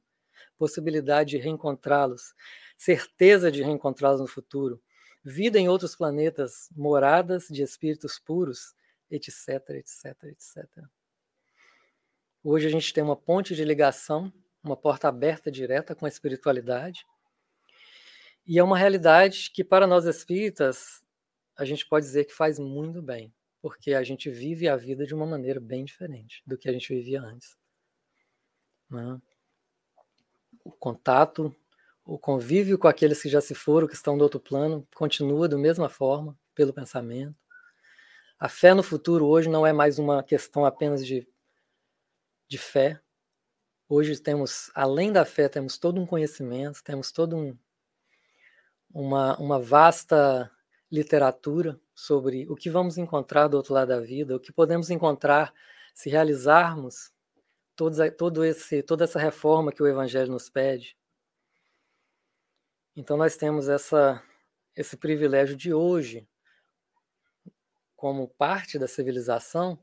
[0.57, 2.34] possibilidade de reencontrá-los,
[2.76, 4.80] certeza de reencontrá-los no futuro,
[5.24, 8.74] vida em outros planetas, moradas de espíritos puros,
[9.11, 10.84] etc, etc, etc.
[12.42, 14.32] Hoje a gente tem uma ponte de ligação,
[14.62, 17.07] uma porta aberta direta com a espiritualidade.
[18.47, 21.03] E é uma realidade que, para nós espíritas,
[21.57, 25.14] a gente pode dizer que faz muito bem, porque a gente vive a vida de
[25.14, 27.57] uma maneira bem diferente do que a gente vivia antes.
[28.90, 29.20] Né?
[30.64, 31.55] O contato,
[32.05, 35.57] o convívio com aqueles que já se foram, que estão do outro plano, continua da
[35.57, 37.38] mesma forma, pelo pensamento.
[38.38, 41.26] A fé no futuro hoje não é mais uma questão apenas de,
[42.48, 43.00] de fé.
[43.88, 47.57] Hoje temos, além da fé, temos todo um conhecimento, temos todo um,
[48.92, 50.50] uma, uma vasta
[50.95, 55.53] literatura sobre o que vamos encontrar do outro lado da vida, o que podemos encontrar
[55.92, 57.12] se realizarmos
[58.16, 60.97] todo esse, toda essa reforma que o Evangelho nos pede.
[62.95, 64.22] Então nós temos essa,
[64.76, 66.28] esse privilégio de hoje,
[67.97, 69.76] como parte da civilização,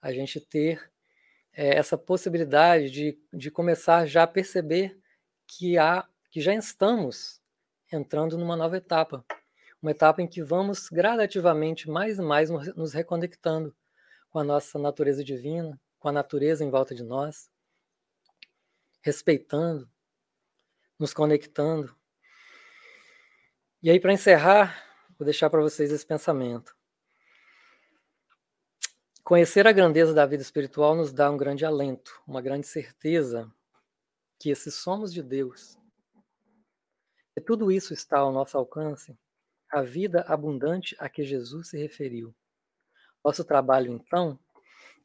[0.00, 0.90] a gente ter
[1.52, 4.98] é, essa possibilidade de, de começar já a perceber
[5.46, 7.40] que há que já estamos
[7.90, 9.24] entrando numa nova etapa
[9.80, 13.74] uma etapa em que vamos gradativamente mais e mais nos reconectando
[14.30, 17.50] com a nossa natureza divina, com a natureza em volta de nós,
[19.00, 19.88] respeitando,
[20.98, 21.96] nos conectando.
[23.82, 24.84] E aí, para encerrar,
[25.18, 26.76] vou deixar para vocês esse pensamento.
[29.22, 33.52] Conhecer a grandeza da vida espiritual nos dá um grande alento, uma grande certeza
[34.38, 35.78] que se somos de Deus,
[37.36, 39.16] e tudo isso está ao nosso alcance,
[39.70, 42.34] a vida abundante a que Jesus se referiu.
[43.24, 44.38] Nosso trabalho, então,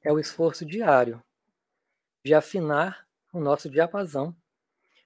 [0.03, 1.21] é o esforço diário
[2.23, 4.35] de afinar o nosso diapasão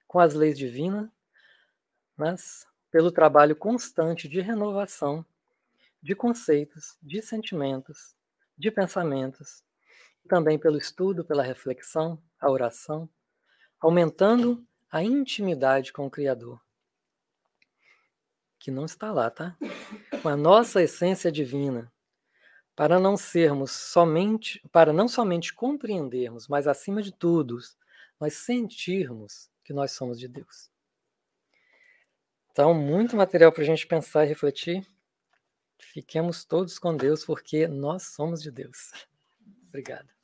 [0.06, 1.08] com as leis divinas,
[2.16, 5.24] mas pelo trabalho constante de renovação
[6.02, 8.14] de conceitos, de sentimentos,
[8.56, 9.64] de pensamentos,
[10.28, 13.08] também pelo estudo, pela reflexão, a oração,
[13.80, 16.60] aumentando a intimidade com o Criador,
[18.68, 19.56] que não está lá, tá?
[20.20, 21.90] Com a nossa essência divina,
[22.76, 27.58] para não sermos somente, para não somente compreendermos, mas acima de tudo,
[28.20, 30.70] nós sentirmos que nós somos de Deus.
[32.50, 34.86] Então, muito material para a gente pensar e refletir.
[35.78, 38.92] Fiquemos todos com Deus, porque nós somos de Deus.
[39.68, 40.17] Obrigado.